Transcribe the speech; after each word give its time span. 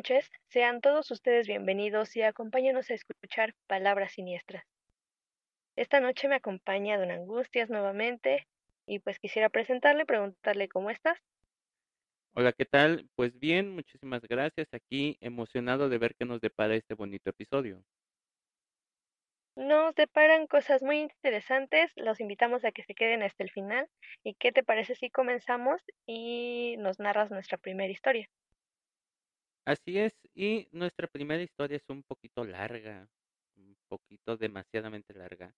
Buenas 0.00 0.12
noches, 0.12 0.32
sean 0.48 0.80
todos 0.80 1.10
ustedes 1.10 1.46
bienvenidos 1.46 2.16
y 2.16 2.22
acompáñenos 2.22 2.90
a 2.90 2.94
escuchar 2.94 3.54
Palabras 3.66 4.12
Siniestras. 4.12 4.64
Esta 5.76 6.00
noche 6.00 6.26
me 6.26 6.36
acompaña 6.36 6.96
Don 6.96 7.10
Angustias 7.10 7.68
nuevamente 7.68 8.46
y 8.86 9.00
pues 9.00 9.18
quisiera 9.18 9.50
presentarle, 9.50 10.06
preguntarle 10.06 10.68
cómo 10.68 10.88
estás. 10.88 11.18
Hola, 12.34 12.52
¿qué 12.52 12.64
tal? 12.64 13.10
Pues 13.14 13.38
bien, 13.38 13.74
muchísimas 13.74 14.22
gracias. 14.22 14.68
Aquí 14.72 15.18
emocionado 15.20 15.90
de 15.90 15.98
ver 15.98 16.14
qué 16.14 16.24
nos 16.24 16.40
depara 16.40 16.76
este 16.76 16.94
bonito 16.94 17.28
episodio. 17.28 17.84
Nos 19.54 19.94
deparan 19.96 20.46
cosas 20.46 20.82
muy 20.82 21.00
interesantes, 21.00 21.92
los 21.96 22.20
invitamos 22.20 22.64
a 22.64 22.72
que 22.72 22.84
se 22.84 22.94
queden 22.94 23.22
hasta 23.22 23.44
el 23.44 23.50
final. 23.50 23.86
¿Y 24.24 24.32
qué 24.36 24.50
te 24.50 24.62
parece 24.62 24.94
si 24.94 25.10
comenzamos 25.10 25.82
y 26.06 26.76
nos 26.78 26.98
narras 27.00 27.30
nuestra 27.30 27.58
primera 27.58 27.92
historia? 27.92 28.30
Así 29.70 29.98
es, 29.98 30.12
y 30.34 30.66
nuestra 30.72 31.06
primera 31.06 31.40
historia 31.44 31.76
es 31.76 31.88
un 31.88 32.02
poquito 32.02 32.44
larga, 32.44 33.08
un 33.54 33.76
poquito 33.86 34.36
demasiadamente 34.36 35.14
larga. 35.14 35.54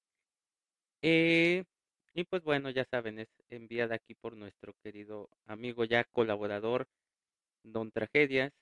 Eh, 1.01 1.65
y 2.13 2.25
pues 2.25 2.43
bueno, 2.45 2.69
ya 2.69 2.85
saben, 2.85 3.19
es 3.21 3.29
enviada 3.49 3.95
aquí 3.95 4.15
por 4.15 4.37
nuestro 4.37 4.75
querido 4.83 5.31
amigo 5.47 5.87
ya 5.87 6.05
colaborador, 6.05 6.87
Don 7.65 7.91
Tragedias. 7.93 8.53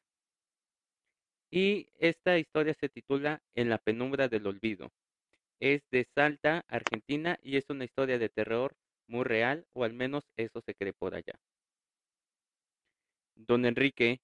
Y 1.50 1.88
esta 1.98 2.38
historia 2.38 2.74
se 2.80 2.88
titula 2.88 3.42
En 3.54 3.68
la 3.70 3.78
penumbra 3.78 4.28
del 4.28 4.46
olvido. 4.46 4.92
Es 5.60 5.82
de 5.90 6.06
Salta, 6.14 6.64
Argentina, 6.68 7.38
y 7.42 7.56
es 7.56 7.64
una 7.70 7.84
historia 7.84 8.18
de 8.18 8.28
terror 8.28 8.76
muy 9.08 9.24
real, 9.24 9.66
o 9.72 9.84
al 9.84 9.94
menos 9.94 10.24
eso 10.36 10.60
se 10.66 10.74
cree 10.76 10.92
por 10.92 11.14
allá. 11.16 11.34
Don 13.34 13.64
Enrique, 13.66 14.20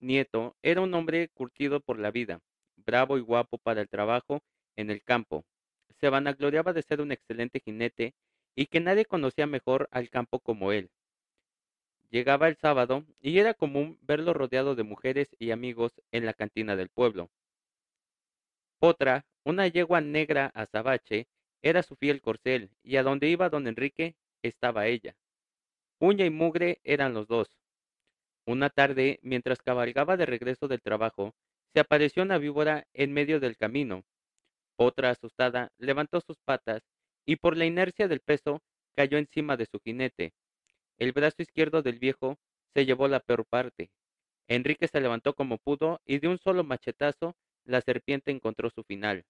nieto, 0.00 0.56
era 0.62 0.80
un 0.80 0.94
hombre 0.94 1.28
curtido 1.28 1.80
por 1.80 1.98
la 1.98 2.10
vida, 2.10 2.40
bravo 2.76 3.18
y 3.18 3.20
guapo 3.20 3.58
para 3.58 3.80
el 3.80 3.88
trabajo 3.88 4.42
en 4.76 4.90
el 4.90 5.02
campo. 5.02 5.44
Se 6.00 6.10
vanagloriaba 6.10 6.72
de 6.72 6.82
ser 6.82 7.00
un 7.00 7.12
excelente 7.12 7.60
jinete 7.60 8.14
y 8.54 8.66
que 8.66 8.80
nadie 8.80 9.04
conocía 9.04 9.46
mejor 9.46 9.88
al 9.90 10.10
campo 10.10 10.40
como 10.40 10.72
él. 10.72 10.90
Llegaba 12.10 12.48
el 12.48 12.56
sábado 12.56 13.04
y 13.20 13.38
era 13.38 13.54
común 13.54 13.98
verlo 14.02 14.32
rodeado 14.32 14.74
de 14.74 14.84
mujeres 14.84 15.28
y 15.38 15.50
amigos 15.50 15.92
en 16.12 16.24
la 16.24 16.34
cantina 16.34 16.76
del 16.76 16.88
pueblo. 16.88 17.30
Potra, 18.78 19.24
una 19.44 19.66
yegua 19.66 20.00
negra 20.00 20.46
azabache, 20.54 21.28
era 21.62 21.82
su 21.82 21.96
fiel 21.96 22.20
corcel, 22.20 22.70
y 22.82 22.96
a 22.96 23.02
donde 23.02 23.28
iba 23.28 23.48
don 23.48 23.66
Enrique 23.66 24.14
estaba 24.42 24.86
ella. 24.86 25.16
Uña 25.98 26.24
y 26.26 26.30
mugre 26.30 26.80
eran 26.84 27.14
los 27.14 27.26
dos. 27.26 27.48
Una 28.46 28.70
tarde, 28.70 29.18
mientras 29.22 29.60
cabalgaba 29.60 30.16
de 30.16 30.24
regreso 30.24 30.68
del 30.68 30.80
trabajo, 30.80 31.34
se 31.74 31.80
apareció 31.80 32.22
una 32.22 32.38
víbora 32.38 32.86
en 32.94 33.12
medio 33.12 33.40
del 33.40 33.56
camino. 33.56 34.04
Otra, 34.76 35.10
asustada, 35.10 35.72
levantó 35.78 36.20
sus 36.20 36.38
patas 36.44 36.82
y 37.26 37.36
por 37.36 37.56
la 37.56 37.64
inercia 37.64 38.06
del 38.06 38.20
peso 38.20 38.62
cayó 38.94 39.18
encima 39.18 39.56
de 39.56 39.66
su 39.66 39.80
jinete. 39.80 40.32
El 40.96 41.12
brazo 41.12 41.42
izquierdo 41.42 41.82
del 41.82 41.98
viejo 41.98 42.38
se 42.72 42.86
llevó 42.86 43.08
la 43.08 43.18
peor 43.18 43.44
parte. 43.46 43.90
Enrique 44.46 44.86
se 44.86 45.00
levantó 45.00 45.34
como 45.34 45.58
pudo 45.58 46.00
y 46.06 46.20
de 46.20 46.28
un 46.28 46.38
solo 46.38 46.62
machetazo 46.62 47.34
la 47.64 47.80
serpiente 47.80 48.30
encontró 48.30 48.70
su 48.70 48.84
final. 48.84 49.24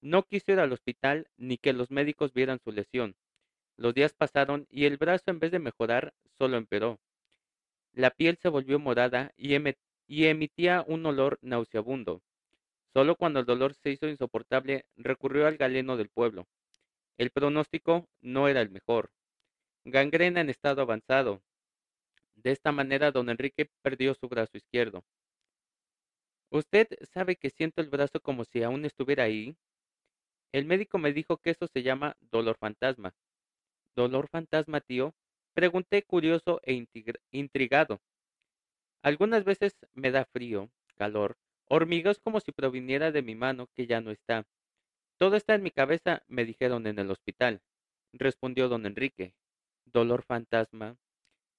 No 0.00 0.22
quiso 0.22 0.52
ir 0.52 0.58
al 0.58 0.72
hospital 0.72 1.28
ni 1.36 1.58
que 1.58 1.74
los 1.74 1.90
médicos 1.90 2.32
vieran 2.32 2.60
su 2.64 2.72
lesión. 2.72 3.14
Los 3.76 3.92
días 3.92 4.14
pasaron 4.14 4.66
y 4.70 4.86
el 4.86 4.96
brazo 4.96 5.24
en 5.26 5.38
vez 5.38 5.52
de 5.52 5.58
mejorar 5.58 6.14
solo 6.38 6.56
empeoró. 6.56 6.98
La 7.94 8.10
piel 8.10 8.38
se 8.40 8.48
volvió 8.48 8.78
morada 8.78 9.32
y, 9.36 9.54
emitía 10.24 10.84
un 10.86 11.04
olor 11.04 11.38
nauseabundo. 11.42 12.22
Solo 12.94 13.16
cuando 13.16 13.40
el 13.40 13.46
dolor 13.46 13.74
se 13.74 13.90
hizo 13.90 14.08
insoportable 14.08 14.86
recurrió 14.96 15.46
al 15.46 15.58
galeno 15.58 15.96
del 15.96 16.08
pueblo. 16.08 16.46
El 17.18 17.30
pronóstico 17.30 18.08
no 18.20 18.48
era 18.48 18.62
el 18.62 18.70
mejor. 18.70 19.10
Gangrena 19.84 20.40
en 20.40 20.48
estado 20.48 20.82
avanzado. 20.82 21.42
De 22.34 22.52
esta 22.52 22.72
manera 22.72 23.12
don 23.12 23.28
Enrique 23.28 23.70
perdió 23.82 24.14
su 24.14 24.28
brazo 24.28 24.56
izquierdo. 24.56 25.04
¿Usted 26.50 26.88
sabe 27.12 27.36
que 27.36 27.50
siento 27.50 27.80
el 27.80 27.88
brazo 27.88 28.20
como 28.20 28.44
si 28.44 28.62
aún 28.62 28.84
estuviera 28.84 29.24
ahí? 29.24 29.56
El 30.52 30.64
médico 30.66 30.98
me 30.98 31.12
dijo 31.12 31.38
que 31.38 31.50
eso 31.50 31.66
se 31.66 31.82
llama 31.82 32.16
dolor 32.20 32.56
fantasma. 32.58 33.14
¿Dolor 33.94 34.28
fantasma, 34.28 34.80
tío? 34.80 35.14
Pregunté 35.54 36.02
curioso 36.02 36.60
e 36.64 36.86
intrigado. 37.30 38.00
Algunas 39.02 39.44
veces 39.44 39.76
me 39.92 40.10
da 40.10 40.24
frío, 40.24 40.70
calor, 40.96 41.36
hormigas 41.68 42.18
como 42.18 42.40
si 42.40 42.52
proviniera 42.52 43.12
de 43.12 43.22
mi 43.22 43.34
mano 43.34 43.68
que 43.74 43.86
ya 43.86 44.00
no 44.00 44.10
está. 44.10 44.46
Todo 45.18 45.36
está 45.36 45.54
en 45.54 45.62
mi 45.62 45.70
cabeza, 45.70 46.22
me 46.28 46.44
dijeron 46.44 46.86
en 46.86 46.98
el 46.98 47.10
hospital, 47.10 47.60
respondió 48.12 48.68
don 48.68 48.86
Enrique. 48.86 49.34
Dolor 49.84 50.22
fantasma. 50.22 50.96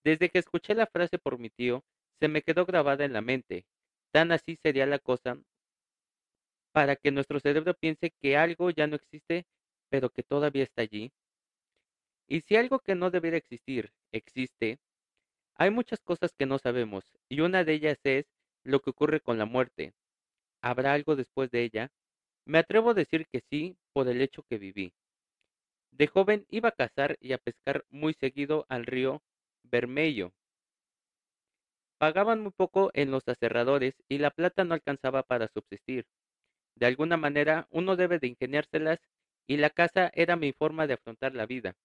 Desde 0.04 0.30
que 0.30 0.40
escuché 0.40 0.76
la 0.76 0.88
frase 0.88 1.20
por 1.20 1.38
mi 1.40 1.50
tío, 1.50 1.84
se 2.20 2.28
me 2.28 2.42
quedó 2.42 2.66
grabada 2.66 3.06
en 3.06 3.14
la 3.14 3.22
mente. 3.22 3.66
Tan 4.12 4.32
así 4.32 4.58
sería 4.64 4.86
la 4.86 5.00
cosa 5.00 5.38
para 6.74 6.96
que 6.96 7.12
nuestro 7.12 7.40
cerebro 7.40 7.74
piense 7.76 8.12
que 8.20 8.36
algo 8.36 8.70
ya 8.72 8.88
no 8.88 8.96
existe, 8.96 9.46
pero 9.90 10.10
que 10.10 10.24
todavía 10.24 10.64
está 10.64 10.82
allí. 10.82 11.12
Y 12.28 12.42
si 12.42 12.56
algo 12.56 12.80
que 12.80 12.96
no 12.96 13.12
debiera 13.12 13.38
existir 13.38 13.92
existe, 14.12 14.80
hay 15.56 15.70
muchas 15.72 16.00
cosas 16.02 16.34
que 16.38 16.46
no 16.46 16.58
sabemos, 16.60 17.04
y 17.30 17.42
una 17.42 17.64
de 17.64 17.74
ellas 17.74 18.00
es 18.04 18.26
lo 18.64 18.82
que 18.82 18.90
ocurre 18.90 19.22
con 19.22 19.38
la 19.38 19.46
muerte. 19.46 19.94
¿Habrá 20.62 20.94
algo 20.94 21.16
después 21.16 21.52
de 21.52 21.64
ella? 21.64 21.92
Me 22.46 22.60
atrevo 22.60 22.92
a 22.92 22.94
decir 22.94 23.28
que 23.32 23.42
sí 23.50 23.78
por 23.94 24.08
el 24.08 24.22
hecho 24.22 24.44
que 24.44 24.58
viví. 24.58 24.94
De 25.92 26.08
joven 26.08 26.46
iba 26.50 26.70
a 26.70 26.72
cazar 26.72 27.18
y 27.20 27.34
a 27.34 27.38
pescar 27.38 27.86
muy 27.90 28.14
seguido 28.14 28.66
al 28.68 28.86
río 28.86 29.22
Bermello. 29.64 30.34
Pagaban 32.00 32.42
muy 32.42 32.52
poco 32.52 32.92
en 32.94 33.12
los 33.12 33.28
aserradores 33.28 33.94
y 34.10 34.18
la 34.18 34.32
plata 34.32 34.64
no 34.64 34.74
alcanzaba 34.74 35.24
para 35.24 35.48
subsistir. 35.48 36.06
De 36.76 36.88
alguna 36.88 37.18
manera 37.18 37.68
uno 37.70 37.96
debe 37.96 38.20
de 38.20 38.28
ingeniárselas 38.28 39.00
y 39.48 39.58
la 39.58 39.70
caza 39.70 40.12
era 40.16 40.36
mi 40.36 40.52
forma 40.54 40.88
de 40.88 40.96
afrontar 40.96 41.36
la 41.36 41.46
vida. 41.46 41.76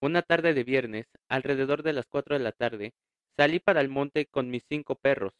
Una 0.00 0.22
tarde 0.22 0.52
de 0.52 0.62
viernes, 0.62 1.06
alrededor 1.28 1.82
de 1.82 1.92
las 1.94 2.06
cuatro 2.06 2.36
de 2.36 2.44
la 2.44 2.52
tarde, 2.52 2.92
salí 3.36 3.60
para 3.60 3.80
el 3.80 3.88
monte 3.88 4.26
con 4.26 4.50
mis 4.50 4.64
cinco 4.68 4.94
perros. 4.94 5.32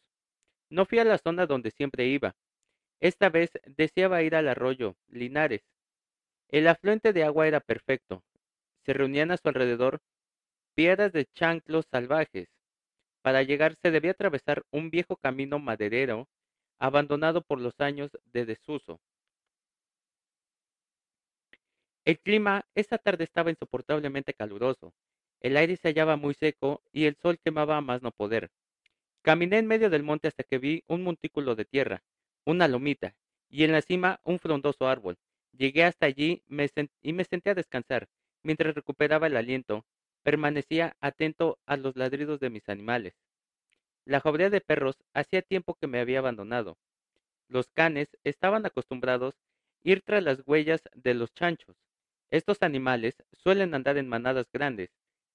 No 0.69 0.85
fui 0.85 0.99
a 0.99 1.03
la 1.03 1.17
zona 1.17 1.45
donde 1.45 1.71
siempre 1.71 2.07
iba. 2.07 2.35
Esta 2.99 3.29
vez 3.29 3.51
deseaba 3.65 4.23
ir 4.23 4.35
al 4.35 4.47
arroyo, 4.47 4.95
Linares. 5.07 5.61
El 6.49 6.67
afluente 6.67 7.13
de 7.13 7.23
agua 7.23 7.47
era 7.47 7.59
perfecto. 7.59 8.23
Se 8.85 8.93
reunían 8.93 9.31
a 9.31 9.37
su 9.37 9.47
alrededor 9.47 9.99
piedras 10.73 11.11
de 11.11 11.25
chanclos 11.25 11.85
salvajes. 11.91 12.49
Para 13.21 13.43
llegar 13.43 13.75
se 13.75 13.91
debía 13.91 14.11
atravesar 14.11 14.63
un 14.71 14.89
viejo 14.89 15.17
camino 15.17 15.59
maderero 15.59 16.27
abandonado 16.79 17.41
por 17.41 17.59
los 17.59 17.79
años 17.79 18.11
de 18.25 18.45
desuso. 18.45 18.99
El 22.07 22.19
clima 22.19 22.65
esa 22.73 22.97
tarde 22.97 23.25
estaba 23.25 23.49
insoportablemente 23.49 24.33
caluroso. 24.33 24.93
El 25.41 25.57
aire 25.57 25.75
se 25.75 25.89
hallaba 25.89 26.15
muy 26.15 26.35
seco 26.35 26.81
y 26.93 27.03
el 27.03 27.17
sol 27.17 27.37
quemaba 27.37 27.75
a 27.75 27.81
más 27.81 28.01
no 28.01 28.11
poder. 28.11 28.49
Caminé 29.21 29.57
en 29.57 29.67
medio 29.67 29.89
del 29.89 30.03
monte 30.03 30.29
hasta 30.29 30.45
que 30.45 30.57
vi 30.57 30.85
un 30.87 31.03
montículo 31.03 31.55
de 31.55 31.65
tierra, 31.65 32.03
una 32.45 32.69
lomita, 32.69 33.13
y 33.49 33.65
en 33.65 33.73
la 33.73 33.81
cima 33.81 34.21
un 34.23 34.39
frondoso 34.39 34.87
árbol. 34.87 35.17
Llegué 35.51 35.83
hasta 35.83 36.05
allí 36.05 36.45
y 37.01 37.11
me 37.11 37.25
senté 37.25 37.49
a 37.49 37.55
descansar. 37.55 38.07
Mientras 38.41 38.73
recuperaba 38.73 39.27
el 39.27 39.35
aliento, 39.35 39.85
permanecía 40.23 40.95
atento 41.01 41.59
a 41.65 41.75
los 41.75 41.97
ladridos 41.97 42.39
de 42.39 42.49
mis 42.49 42.69
animales. 42.69 43.15
La 44.05 44.21
jauría 44.21 44.49
de 44.49 44.61
perros 44.61 44.95
hacía 45.13 45.41
tiempo 45.41 45.75
que 45.75 45.87
me 45.87 45.99
había 45.99 46.19
abandonado. 46.19 46.77
Los 47.49 47.67
canes 47.67 48.07
estaban 48.23 48.65
acostumbrados 48.65 49.35
a 49.35 49.39
ir 49.83 50.03
tras 50.03 50.23
las 50.23 50.41
huellas 50.45 50.83
de 50.95 51.13
los 51.13 51.33
chanchos, 51.33 51.75
estos 52.29 52.61
animales 52.61 53.15
suelen 53.31 53.73
andar 53.73 53.97
en 53.97 54.07
manadas 54.07 54.47
grandes. 54.51 54.89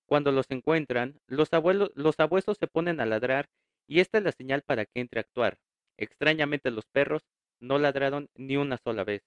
Cuando 0.06 0.32
los 0.32 0.50
encuentran, 0.50 1.20
los, 1.26 1.52
abuelos, 1.52 1.90
los 1.94 2.20
abuesos 2.20 2.58
se 2.58 2.66
ponen 2.66 3.00
a 3.00 3.06
ladrar 3.06 3.48
y 3.86 4.00
esta 4.00 4.18
es 4.18 4.24
la 4.24 4.32
señal 4.32 4.62
para 4.62 4.84
que 4.84 5.00
entre 5.00 5.20
a 5.20 5.22
actuar. 5.22 5.58
Extrañamente 5.96 6.70
los 6.70 6.86
perros 6.86 7.22
no 7.60 7.78
ladraron 7.78 8.28
ni 8.34 8.56
una 8.56 8.76
sola 8.76 9.04
vez. 9.04 9.22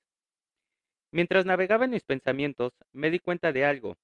Mientras 1.12 1.46
navegaba 1.46 1.86
en 1.86 1.92
mis 1.92 2.04
pensamientos, 2.04 2.74
me 2.92 3.10
di 3.10 3.20
cuenta 3.20 3.52
de 3.52 3.66
algo. 3.66 3.98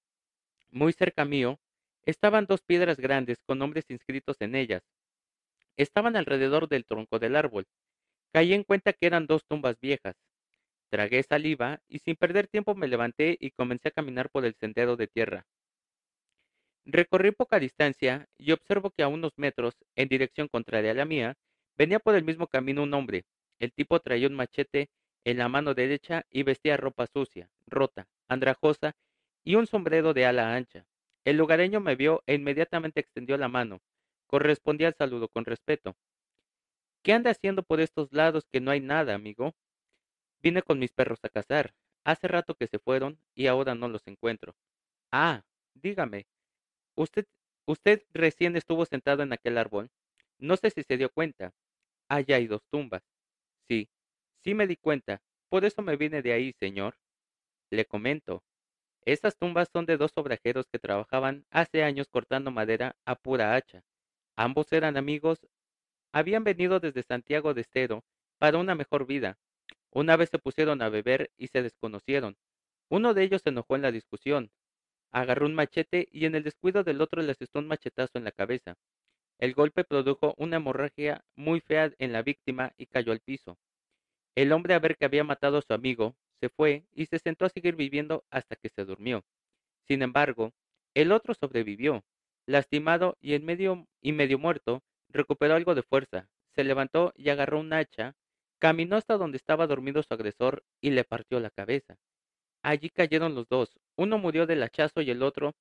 Muy 0.69 0.93
cerca 0.93 1.25
mío 1.25 1.59
estaban 2.05 2.45
dos 2.45 2.61
piedras 2.61 2.97
grandes 2.97 3.43
con 3.45 3.59
nombres 3.59 3.85
inscritos 3.89 4.37
en 4.39 4.55
ellas. 4.55 4.81
Estaban 5.77 6.15
alrededor 6.15 6.67
del 6.67 6.85
tronco 6.85 7.19
del 7.19 7.35
árbol. 7.35 7.67
Caí 8.33 8.53
en 8.53 8.63
cuenta 8.63 8.93
que 8.93 9.05
eran 9.05 9.27
dos 9.27 9.45
tumbas 9.45 9.79
viejas. 9.79 10.15
Tragué 10.91 11.23
saliva 11.23 11.81
y 11.88 11.99
sin 11.99 12.17
perder 12.17 12.47
tiempo 12.47 12.75
me 12.75 12.89
levanté 12.89 13.38
y 13.39 13.51
comencé 13.51 13.88
a 13.88 13.91
caminar 13.91 14.29
por 14.29 14.43
el 14.43 14.55
sendero 14.55 14.97
de 14.97 15.07
tierra. 15.07 15.45
Recorrí 16.83 17.31
poca 17.31 17.59
distancia 17.59 18.27
y 18.38 18.51
observo 18.51 18.91
que 18.91 19.01
a 19.01 19.07
unos 19.07 19.31
metros, 19.38 19.75
en 19.95 20.09
dirección 20.09 20.49
contraria 20.49 20.91
a 20.91 20.95
la 20.95 21.05
mía, 21.05 21.38
venía 21.77 21.99
por 21.99 22.15
el 22.15 22.25
mismo 22.25 22.47
camino 22.47 22.83
un 22.83 22.93
hombre. 22.93 23.23
El 23.57 23.71
tipo 23.71 24.01
traía 24.01 24.27
un 24.27 24.33
machete 24.33 24.89
en 25.23 25.38
la 25.38 25.47
mano 25.47 25.73
derecha 25.73 26.25
y 26.29 26.43
vestía 26.43 26.75
ropa 26.75 27.07
sucia, 27.07 27.49
rota, 27.67 28.09
andrajosa 28.27 28.93
y 29.45 29.55
un 29.55 29.67
sombrero 29.67 30.13
de 30.13 30.25
ala 30.25 30.53
ancha. 30.53 30.85
El 31.23 31.38
lugareño 31.38 31.79
me 31.79 31.95
vio 31.95 32.21
e 32.25 32.33
inmediatamente 32.33 32.99
extendió 32.99 33.38
la 33.38 33.47
mano. 33.47 33.79
Correspondí 34.27 34.83
al 34.83 34.95
saludo 34.95 35.29
con 35.29 35.45
respeto. 35.45 35.95
¿Qué 37.01 37.13
anda 37.13 37.31
haciendo 37.31 37.63
por 37.63 37.79
estos 37.79 38.11
lados 38.11 38.45
que 38.51 38.59
no 38.59 38.71
hay 38.71 38.81
nada, 38.81 39.13
amigo? 39.13 39.55
Vine 40.41 40.61
con 40.61 40.79
mis 40.79 40.91
perros 40.91 41.19
a 41.23 41.29
cazar. 41.29 41.73
Hace 42.03 42.27
rato 42.27 42.55
que 42.55 42.67
se 42.67 42.79
fueron 42.79 43.19
y 43.35 43.47
ahora 43.47 43.75
no 43.75 43.88
los 43.88 44.07
encuentro. 44.07 44.55
Ah, 45.11 45.43
dígame, 45.73 46.25
usted, 46.95 47.27
usted 47.65 48.03
recién 48.13 48.55
estuvo 48.55 48.85
sentado 48.85 49.23
en 49.23 49.33
aquel 49.33 49.57
árbol. 49.57 49.91
No 50.39 50.57
sé 50.57 50.71
si 50.71 50.83
se 50.83 50.97
dio 50.97 51.09
cuenta. 51.11 51.53
Allá 52.09 52.38
hay 52.38 52.47
dos 52.47 52.63
tumbas. 52.69 53.03
Sí, 53.67 53.89
sí 54.43 54.53
me 54.55 54.67
di 54.67 54.77
cuenta. 54.77 55.21
Por 55.49 55.65
eso 55.65 55.81
me 55.81 55.97
vine 55.97 56.21
de 56.21 56.33
ahí, 56.33 56.53
señor. 56.59 56.97
Le 57.69 57.85
comento. 57.85 58.43
Estas 59.05 59.38
tumbas 59.38 59.69
son 59.71 59.85
de 59.85 59.97
dos 59.97 60.11
obrajeros 60.15 60.67
que 60.67 60.79
trabajaban 60.79 61.45
hace 61.49 61.83
años 61.83 62.07
cortando 62.09 62.51
madera 62.51 62.95
a 63.05 63.15
pura 63.15 63.55
hacha. 63.55 63.83
Ambos 64.35 64.71
eran 64.73 64.97
amigos, 64.97 65.39
habían 66.11 66.43
venido 66.43 66.79
desde 66.79 67.03
Santiago 67.03 67.53
de 67.53 67.61
Estero 67.61 68.03
para 68.38 68.57
una 68.57 68.75
mejor 68.75 69.05
vida. 69.05 69.38
Una 69.91 70.15
vez 70.15 70.29
se 70.29 70.39
pusieron 70.39 70.81
a 70.81 70.89
beber 70.89 71.31
y 71.38 71.47
se 71.47 71.61
desconocieron. 71.61 72.38
Uno 72.89 73.13
de 73.13 73.23
ellos 73.23 73.41
se 73.43 73.49
enojó 73.49 73.75
en 73.75 73.81
la 73.81 73.91
discusión, 73.91 74.51
agarró 75.11 75.45
un 75.45 75.55
machete 75.55 76.07
y 76.11 76.25
en 76.25 76.35
el 76.35 76.43
descuido 76.43 76.83
del 76.83 77.01
otro 77.01 77.21
le 77.21 77.31
asestó 77.31 77.59
un 77.59 77.67
machetazo 77.67 78.17
en 78.17 78.23
la 78.23 78.31
cabeza. 78.31 78.77
El 79.38 79.53
golpe 79.53 79.83
produjo 79.83 80.33
una 80.38 80.57
hemorragia 80.57 81.23
muy 81.35 81.59
fea 81.59 81.91
en 81.97 82.13
la 82.13 82.21
víctima 82.21 82.73
y 82.77 82.85
cayó 82.85 83.11
al 83.11 83.19
piso. 83.19 83.57
El 84.35 84.51
hombre, 84.53 84.73
a 84.73 84.79
ver 84.79 84.97
que 84.97 85.05
había 85.05 85.23
matado 85.23 85.57
a 85.57 85.61
su 85.61 85.73
amigo, 85.73 86.15
se 86.39 86.49
fue 86.49 86.85
y 86.93 87.05
se 87.07 87.19
sentó 87.19 87.45
a 87.45 87.49
seguir 87.49 87.75
viviendo 87.75 88.23
hasta 88.29 88.55
que 88.55 88.69
se 88.69 88.85
durmió. 88.85 89.25
Sin 89.88 90.01
embargo, 90.01 90.53
el 90.93 91.11
otro 91.11 91.33
sobrevivió. 91.33 92.03
Lastimado 92.45 93.17
y 93.21 93.33
en 93.33 93.45
medio 93.45 93.88
y 94.01 94.13
medio 94.13 94.39
muerto, 94.39 94.83
recuperó 95.09 95.55
algo 95.55 95.75
de 95.75 95.83
fuerza, 95.83 96.29
se 96.55 96.63
levantó 96.63 97.13
y 97.15 97.29
agarró 97.29 97.59
un 97.59 97.73
hacha, 97.73 98.15
caminó 98.61 98.95
hasta 98.95 99.17
donde 99.17 99.37
estaba 99.37 99.65
dormido 99.65 100.03
su 100.03 100.13
agresor 100.13 100.63
y 100.81 100.91
le 100.91 101.03
partió 101.03 101.39
la 101.39 101.49
cabeza. 101.49 101.97
Allí 102.61 102.91
cayeron 102.91 103.33
los 103.33 103.47
dos, 103.49 103.79
uno 103.97 104.19
murió 104.19 104.45
del 104.45 104.61
hachazo 104.61 105.01
y 105.01 105.09
el 105.09 105.23
otro 105.23 105.55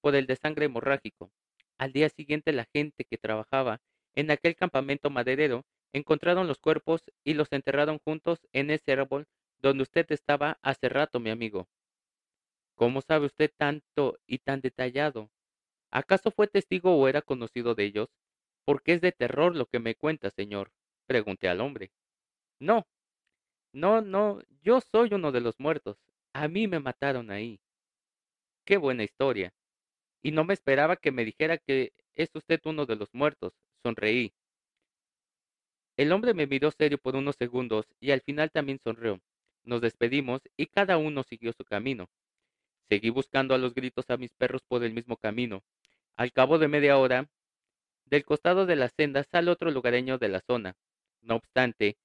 por 0.00 0.16
el 0.16 0.26
de 0.26 0.36
sangre 0.36 0.64
hemorrágico. 0.64 1.30
Al 1.76 1.92
día 1.92 2.08
siguiente 2.08 2.52
la 2.52 2.66
gente 2.72 3.04
que 3.04 3.18
trabajaba 3.18 3.82
en 4.14 4.30
aquel 4.30 4.56
campamento 4.56 5.10
maderero 5.10 5.66
encontraron 5.92 6.46
los 6.46 6.58
cuerpos 6.58 7.02
y 7.24 7.34
los 7.34 7.52
enterraron 7.52 7.98
juntos 7.98 8.40
en 8.54 8.70
ese 8.70 8.92
árbol 8.92 9.26
donde 9.58 9.82
usted 9.82 10.06
estaba 10.08 10.58
hace 10.62 10.88
rato, 10.88 11.20
mi 11.20 11.28
amigo. 11.28 11.68
¿Cómo 12.74 13.02
sabe 13.02 13.26
usted 13.26 13.50
tanto 13.54 14.18
y 14.26 14.38
tan 14.38 14.62
detallado? 14.62 15.30
¿Acaso 15.90 16.30
fue 16.30 16.46
testigo 16.46 16.96
o 16.96 17.06
era 17.06 17.20
conocido 17.20 17.74
de 17.74 17.84
ellos? 17.84 18.08
Porque 18.64 18.94
es 18.94 19.02
de 19.02 19.12
terror 19.12 19.54
lo 19.54 19.66
que 19.66 19.78
me 19.78 19.94
cuenta, 19.94 20.30
señor, 20.30 20.72
pregunté 21.06 21.48
al 21.48 21.60
hombre. 21.60 21.90
No, 22.58 22.86
no, 23.72 24.00
no, 24.02 24.40
yo 24.62 24.80
soy 24.80 25.10
uno 25.12 25.32
de 25.32 25.40
los 25.40 25.58
muertos. 25.60 25.98
A 26.32 26.48
mí 26.48 26.66
me 26.68 26.80
mataron 26.80 27.30
ahí. 27.30 27.60
Qué 28.66 28.76
buena 28.76 29.04
historia. 29.04 29.52
Y 30.22 30.32
no 30.32 30.44
me 30.44 30.54
esperaba 30.54 30.96
que 30.96 31.12
me 31.12 31.24
dijera 31.24 31.58
que 31.58 31.92
es 32.14 32.30
usted 32.34 32.60
uno 32.64 32.86
de 32.86 32.96
los 32.96 33.12
muertos. 33.14 33.54
Sonreí. 33.82 34.34
El 35.96 36.12
hombre 36.12 36.34
me 36.34 36.46
miró 36.46 36.70
serio 36.70 36.98
por 36.98 37.16
unos 37.16 37.36
segundos 37.36 37.86
y 38.00 38.10
al 38.10 38.22
final 38.22 38.50
también 38.50 38.78
sonrió. 38.82 39.20
Nos 39.64 39.80
despedimos 39.80 40.40
y 40.56 40.66
cada 40.66 40.96
uno 40.98 41.22
siguió 41.22 41.52
su 41.52 41.64
camino. 41.64 42.08
Seguí 42.88 43.10
buscando 43.10 43.54
a 43.54 43.58
los 43.58 43.74
gritos 43.74 44.08
a 44.10 44.16
mis 44.16 44.32
perros 44.32 44.62
por 44.68 44.84
el 44.84 44.92
mismo 44.94 45.16
camino. 45.16 45.62
Al 46.16 46.32
cabo 46.32 46.58
de 46.58 46.68
media 46.68 46.98
hora, 46.98 47.28
del 48.06 48.24
costado 48.24 48.66
de 48.66 48.76
la 48.76 48.88
senda 48.88 49.24
sale 49.24 49.50
otro 49.50 49.70
lugareño 49.70 50.18
de 50.18 50.28
la 50.28 50.40
zona. 50.40 50.76
No 51.20 51.36
obstante, 51.36 51.96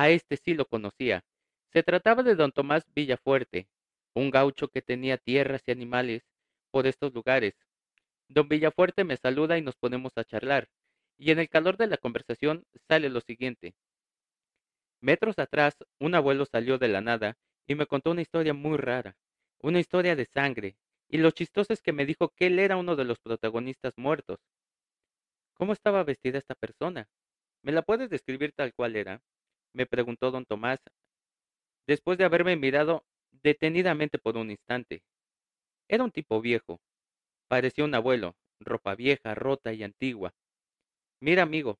a 0.00 0.10
este 0.10 0.36
sí 0.36 0.54
lo 0.54 0.64
conocía. 0.64 1.24
Se 1.72 1.82
trataba 1.82 2.22
de 2.22 2.36
don 2.36 2.52
Tomás 2.52 2.84
Villafuerte, 2.94 3.68
un 4.14 4.30
gaucho 4.30 4.68
que 4.68 4.80
tenía 4.80 5.18
tierras 5.18 5.62
y 5.66 5.72
animales 5.72 6.22
por 6.70 6.86
estos 6.86 7.12
lugares. 7.12 7.54
Don 8.28 8.48
Villafuerte 8.48 9.02
me 9.02 9.16
saluda 9.16 9.58
y 9.58 9.62
nos 9.62 9.74
ponemos 9.74 10.12
a 10.14 10.22
charlar, 10.22 10.68
y 11.16 11.32
en 11.32 11.40
el 11.40 11.48
calor 11.48 11.76
de 11.76 11.88
la 11.88 11.96
conversación 11.96 12.64
sale 12.86 13.08
lo 13.08 13.20
siguiente. 13.20 13.74
Metros 15.00 15.36
atrás, 15.40 15.74
un 15.98 16.14
abuelo 16.14 16.46
salió 16.46 16.78
de 16.78 16.86
la 16.86 17.00
nada 17.00 17.36
y 17.66 17.74
me 17.74 17.86
contó 17.86 18.12
una 18.12 18.22
historia 18.22 18.54
muy 18.54 18.76
rara, 18.76 19.16
una 19.58 19.80
historia 19.80 20.14
de 20.14 20.26
sangre, 20.26 20.76
y 21.08 21.18
lo 21.18 21.32
chistoso 21.32 21.72
es 21.72 21.82
que 21.82 21.92
me 21.92 22.06
dijo 22.06 22.28
que 22.36 22.46
él 22.46 22.60
era 22.60 22.76
uno 22.76 22.94
de 22.94 23.04
los 23.04 23.18
protagonistas 23.18 23.94
muertos. 23.96 24.38
¿Cómo 25.54 25.72
estaba 25.72 26.04
vestida 26.04 26.38
esta 26.38 26.54
persona? 26.54 27.08
¿Me 27.62 27.72
la 27.72 27.82
puedes 27.82 28.08
describir 28.10 28.52
tal 28.52 28.72
cual 28.72 28.94
era? 28.94 29.20
Me 29.72 29.86
preguntó 29.86 30.30
don 30.30 30.44
Tomás, 30.44 30.80
después 31.86 32.18
de 32.18 32.24
haberme 32.24 32.56
mirado 32.56 33.04
detenidamente 33.42 34.18
por 34.18 34.36
un 34.36 34.50
instante. 34.50 35.02
Era 35.88 36.04
un 36.04 36.10
tipo 36.10 36.40
viejo. 36.40 36.80
Parecía 37.48 37.84
un 37.84 37.94
abuelo, 37.94 38.36
ropa 38.60 38.94
vieja, 38.94 39.34
rota 39.34 39.72
y 39.72 39.82
antigua. 39.82 40.32
Mira, 41.20 41.42
amigo, 41.42 41.78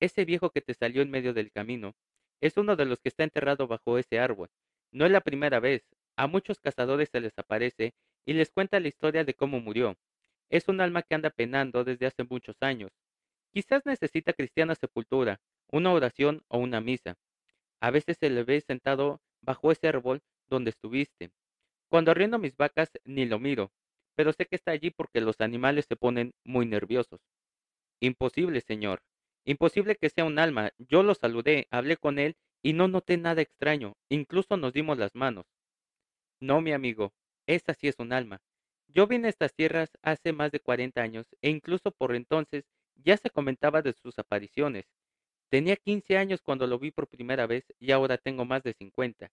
ese 0.00 0.24
viejo 0.24 0.50
que 0.50 0.60
te 0.60 0.74
salió 0.74 1.02
en 1.02 1.10
medio 1.10 1.32
del 1.32 1.50
camino 1.50 1.94
es 2.40 2.56
uno 2.56 2.76
de 2.76 2.84
los 2.84 3.00
que 3.00 3.08
está 3.08 3.24
enterrado 3.24 3.66
bajo 3.66 3.98
ese 3.98 4.20
árbol. 4.20 4.48
No 4.92 5.06
es 5.06 5.10
la 5.10 5.20
primera 5.20 5.60
vez. 5.60 5.82
A 6.16 6.26
muchos 6.26 6.60
cazadores 6.60 7.08
se 7.10 7.20
les 7.20 7.32
aparece 7.38 7.94
y 8.26 8.34
les 8.34 8.50
cuenta 8.50 8.80
la 8.80 8.88
historia 8.88 9.24
de 9.24 9.34
cómo 9.34 9.60
murió. 9.60 9.96
Es 10.50 10.68
un 10.68 10.80
alma 10.80 11.02
que 11.02 11.14
anda 11.14 11.30
penando 11.30 11.84
desde 11.84 12.06
hace 12.06 12.24
muchos 12.24 12.56
años. 12.60 12.90
Quizás 13.52 13.84
necesita 13.86 14.32
cristiana 14.32 14.74
sepultura, 14.74 15.40
una 15.70 15.92
oración 15.92 16.42
o 16.48 16.58
una 16.58 16.80
misa. 16.80 17.16
A 17.80 17.90
veces 17.90 18.16
se 18.18 18.30
le 18.30 18.44
ve 18.44 18.60
sentado 18.60 19.20
bajo 19.42 19.70
ese 19.72 19.88
árbol 19.88 20.20
donde 20.48 20.70
estuviste. 20.70 21.30
Cuando 21.88 22.10
arriendo 22.10 22.38
mis 22.38 22.56
vacas 22.56 22.90
ni 23.04 23.24
lo 23.24 23.38
miro, 23.38 23.72
pero 24.14 24.32
sé 24.32 24.46
que 24.46 24.56
está 24.56 24.72
allí 24.72 24.90
porque 24.90 25.20
los 25.20 25.40
animales 25.40 25.86
se 25.88 25.96
ponen 25.96 26.32
muy 26.44 26.66
nerviosos. 26.66 27.20
Imposible, 28.00 28.60
señor. 28.60 29.02
Imposible 29.44 29.96
que 29.96 30.10
sea 30.10 30.24
un 30.24 30.38
alma. 30.38 30.72
Yo 30.78 31.02
lo 31.02 31.14
saludé, 31.14 31.68
hablé 31.70 31.96
con 31.96 32.18
él 32.18 32.36
y 32.62 32.72
no 32.72 32.88
noté 32.88 33.16
nada 33.16 33.42
extraño. 33.42 33.96
Incluso 34.08 34.56
nos 34.56 34.72
dimos 34.72 34.98
las 34.98 35.14
manos. 35.14 35.46
No, 36.40 36.60
mi 36.60 36.72
amigo, 36.72 37.12
esa 37.46 37.74
sí 37.74 37.88
es 37.88 37.98
un 37.98 38.12
alma. 38.12 38.40
Yo 38.88 39.06
vine 39.06 39.28
a 39.28 39.30
estas 39.30 39.54
tierras 39.54 39.90
hace 40.02 40.32
más 40.32 40.50
de 40.50 40.60
cuarenta 40.60 41.02
años 41.02 41.26
e 41.42 41.50
incluso 41.50 41.92
por 41.92 42.14
entonces 42.14 42.64
ya 42.96 43.16
se 43.16 43.30
comentaba 43.30 43.82
de 43.82 43.92
sus 43.92 44.18
apariciones. 44.18 44.86
Tenía 45.50 45.76
quince 45.76 46.16
años 46.18 46.42
cuando 46.42 46.66
lo 46.66 46.78
vi 46.78 46.90
por 46.90 47.08
primera 47.08 47.46
vez 47.46 47.64
y 47.78 47.92
ahora 47.92 48.18
tengo 48.18 48.44
más 48.44 48.62
de 48.62 48.74
cincuenta 48.74 49.30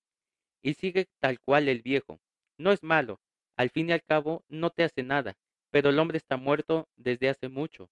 y 0.65 0.73
sigue 0.73 1.07
tal 1.19 1.39
cual 1.39 1.69
el 1.69 1.83
viejo. 1.83 2.19
No 2.57 2.71
es 2.71 2.81
malo, 2.81 3.21
al 3.55 3.69
fin 3.69 3.89
y 3.89 3.91
al 3.91 4.03
cabo 4.03 4.43
no 4.49 4.71
te 4.71 4.83
hace 4.83 5.03
nada, 5.03 5.37
pero 5.69 5.91
el 5.91 5.99
hombre 5.99 6.17
está 6.17 6.37
muerto 6.37 6.89
desde 6.95 7.29
hace 7.29 7.49
mucho. 7.49 7.91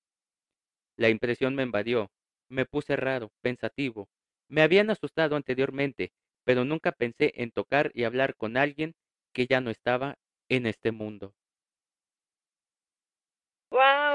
La 0.98 1.10
impresión 1.10 1.53
me 1.53 1.62
invadió, 1.62 2.12
me 2.50 2.65
puse 2.65 2.96
raro, 2.96 3.32
pensativo. 3.42 4.10
Me 4.48 4.63
habían 4.63 4.89
asustado 4.89 5.36
anteriormente, 5.36 6.13
pero 6.44 6.65
nunca 6.65 6.92
pensé 6.92 7.32
en 7.36 7.51
tocar 7.51 7.92
y 7.94 8.06
hablar 8.06 8.36
con 8.36 8.58
alguien 8.58 8.96
que 9.34 9.46
ya 9.46 9.62
no 9.62 9.70
estaba 9.70 10.18
en 10.50 10.65
este 10.65 10.92
mundo. 10.92 11.36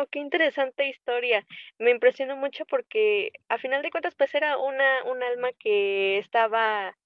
Qué 0.06 0.18
interesante 0.20 0.88
historia. 0.88 1.44
Me 1.78 1.90
impresionó 1.90 2.36
mucho 2.36 2.64
porque 2.66 3.32
a 3.48 3.58
final 3.58 3.82
de 3.82 3.90
cuentas 3.90 4.14
pues 4.14 4.34
era 4.34 4.58
una 4.58 5.04
un 5.04 5.22
alma 5.22 5.50
que 5.58 6.18
estaba 6.18 6.96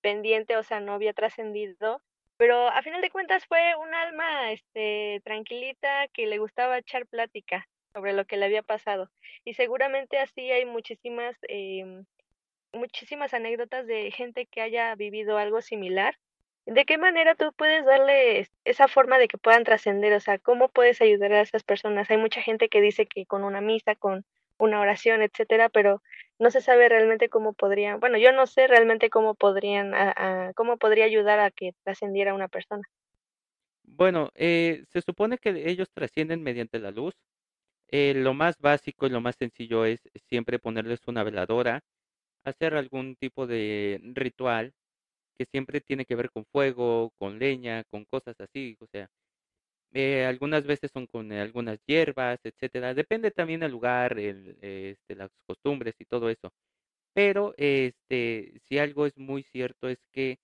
pendiente, 0.00 0.56
o 0.56 0.62
sea, 0.62 0.80
no 0.80 0.94
había 0.94 1.12
trascendido, 1.12 2.02
pero 2.36 2.68
a 2.68 2.82
final 2.82 3.00
de 3.02 3.10
cuentas 3.10 3.46
fue 3.46 3.76
un 3.76 3.94
alma 3.94 4.52
este 4.52 5.20
tranquilita 5.24 6.08
que 6.08 6.26
le 6.26 6.38
gustaba 6.38 6.78
echar 6.78 7.06
plática 7.06 7.68
sobre 7.92 8.12
lo 8.12 8.24
que 8.26 8.36
le 8.36 8.46
había 8.46 8.62
pasado. 8.62 9.10
Y 9.44 9.54
seguramente 9.54 10.18
así 10.18 10.50
hay 10.50 10.64
muchísimas 10.64 11.36
eh, 11.48 12.02
muchísimas 12.72 13.34
anécdotas 13.34 13.86
de 13.86 14.10
gente 14.10 14.46
que 14.46 14.60
haya 14.62 14.94
vivido 14.94 15.38
algo 15.38 15.60
similar. 15.60 16.16
¿De 16.70 16.84
qué 16.84 16.98
manera 16.98 17.34
tú 17.34 17.52
puedes 17.56 17.84
darle 17.84 18.46
esa 18.64 18.86
forma 18.86 19.18
de 19.18 19.26
que 19.26 19.38
puedan 19.38 19.64
trascender? 19.64 20.12
O 20.12 20.20
sea, 20.20 20.38
¿cómo 20.38 20.68
puedes 20.68 21.00
ayudar 21.00 21.32
a 21.32 21.40
esas 21.40 21.64
personas? 21.64 22.08
Hay 22.12 22.16
mucha 22.16 22.42
gente 22.42 22.68
que 22.68 22.80
dice 22.80 23.06
que 23.06 23.26
con 23.26 23.42
una 23.42 23.60
misa, 23.60 23.96
con 23.96 24.24
una 24.56 24.78
oración, 24.78 25.20
etcétera, 25.20 25.68
pero 25.68 26.00
no 26.38 26.52
se 26.52 26.60
sabe 26.60 26.88
realmente 26.88 27.28
cómo 27.28 27.54
podrían, 27.54 27.98
bueno, 27.98 28.18
yo 28.18 28.30
no 28.30 28.46
sé 28.46 28.68
realmente 28.68 29.10
cómo 29.10 29.34
podrían, 29.34 29.94
a, 29.94 30.52
cómo 30.54 30.76
podría 30.76 31.06
ayudar 31.06 31.40
a 31.40 31.50
que 31.50 31.72
trascendiera 31.82 32.34
una 32.34 32.46
persona. 32.46 32.84
Bueno, 33.82 34.30
eh, 34.36 34.84
se 34.90 35.02
supone 35.02 35.38
que 35.38 35.68
ellos 35.68 35.90
trascienden 35.92 36.40
mediante 36.40 36.78
la 36.78 36.92
luz. 36.92 37.14
Eh, 37.88 38.14
lo 38.14 38.32
más 38.32 38.56
básico 38.60 39.08
y 39.08 39.10
lo 39.10 39.20
más 39.20 39.34
sencillo 39.34 39.86
es 39.86 40.08
siempre 40.28 40.60
ponerles 40.60 41.00
una 41.08 41.24
veladora, 41.24 41.80
hacer 42.44 42.76
algún 42.76 43.16
tipo 43.16 43.48
de 43.48 44.00
ritual 44.14 44.72
que 45.40 45.46
siempre 45.46 45.80
tiene 45.80 46.04
que 46.04 46.16
ver 46.16 46.30
con 46.30 46.44
fuego, 46.52 47.12
con 47.18 47.38
leña, 47.38 47.84
con 47.90 48.04
cosas 48.04 48.36
así, 48.40 48.76
o 48.80 48.86
sea, 48.92 49.08
eh, 49.92 50.26
algunas 50.26 50.64
veces 50.66 50.90
son 50.92 51.06
con 51.06 51.32
algunas 51.32 51.78
hierbas, 51.86 52.38
etcétera. 52.44 52.94
Depende 52.94 53.30
también 53.30 53.60
del 53.60 53.72
lugar, 53.72 54.18
el, 54.18 54.58
este, 54.62 55.16
las 55.16 55.30
costumbres 55.46 55.94
y 55.98 56.04
todo 56.06 56.30
eso. 56.30 56.50
Pero 57.14 57.54
este, 57.58 58.60
si 58.68 58.78
algo 58.78 59.06
es 59.06 59.16
muy 59.18 59.42
cierto 59.44 59.88
es 59.88 59.98
que 60.12 60.38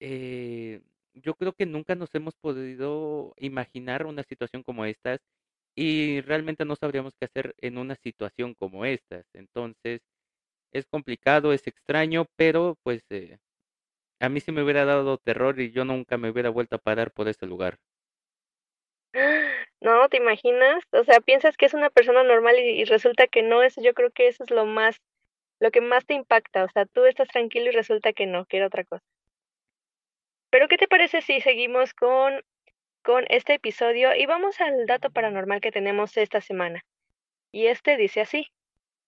eh, 0.00 0.80
yo 1.14 1.34
creo 1.34 1.52
que 1.52 1.66
nunca 1.66 1.94
nos 1.94 2.14
hemos 2.14 2.34
podido 2.36 3.34
imaginar 3.38 4.06
una 4.06 4.22
situación 4.22 4.62
como 4.62 4.84
estas 4.84 5.20
y 5.76 6.20
realmente 6.22 6.64
no 6.64 6.76
sabríamos 6.76 7.14
qué 7.18 7.26
hacer 7.26 7.54
en 7.58 7.78
una 7.78 7.96
situación 7.96 8.54
como 8.54 8.84
estas. 8.84 9.24
Entonces, 9.34 10.02
es 10.72 10.86
complicado, 10.86 11.52
es 11.52 11.66
extraño, 11.66 12.26
pero 12.36 12.76
pues 12.84 13.02
eh, 13.10 13.38
a 14.20 14.28
mí 14.28 14.40
sí 14.40 14.52
me 14.52 14.62
hubiera 14.62 14.84
dado 14.84 15.18
terror 15.18 15.60
y 15.60 15.70
yo 15.70 15.84
nunca 15.84 16.16
me 16.16 16.30
hubiera 16.30 16.50
vuelto 16.50 16.76
a 16.76 16.80
parar 16.80 17.10
por 17.12 17.28
ese 17.28 17.46
lugar. 17.46 17.78
No, 19.80 20.08
¿te 20.08 20.16
imaginas? 20.16 20.82
O 20.90 21.04
sea, 21.04 21.20
piensas 21.20 21.56
que 21.56 21.66
es 21.66 21.74
una 21.74 21.90
persona 21.90 22.24
normal 22.24 22.58
y, 22.58 22.80
y 22.80 22.84
resulta 22.84 23.26
que 23.28 23.42
no, 23.42 23.62
eso 23.62 23.80
yo 23.80 23.94
creo 23.94 24.10
que 24.10 24.26
eso 24.26 24.42
es 24.42 24.50
lo 24.50 24.66
más, 24.66 25.00
lo 25.60 25.70
que 25.70 25.80
más 25.80 26.04
te 26.04 26.14
impacta. 26.14 26.64
O 26.64 26.68
sea, 26.68 26.84
tú 26.86 27.04
estás 27.04 27.28
tranquilo 27.28 27.66
y 27.66 27.72
resulta 27.72 28.12
que 28.12 28.26
no, 28.26 28.44
que 28.46 28.56
era 28.56 28.66
otra 28.66 28.84
cosa. 28.84 29.04
Pero, 30.50 30.66
¿qué 30.68 30.78
te 30.78 30.88
parece 30.88 31.20
si 31.22 31.40
seguimos 31.40 31.94
con, 31.94 32.42
con 33.02 33.24
este 33.28 33.54
episodio 33.54 34.14
y 34.14 34.26
vamos 34.26 34.60
al 34.60 34.86
dato 34.86 35.10
paranormal 35.10 35.60
que 35.60 35.70
tenemos 35.70 36.16
esta 36.16 36.40
semana? 36.40 36.84
Y 37.52 37.66
este 37.66 37.96
dice 37.96 38.20
así. 38.20 38.48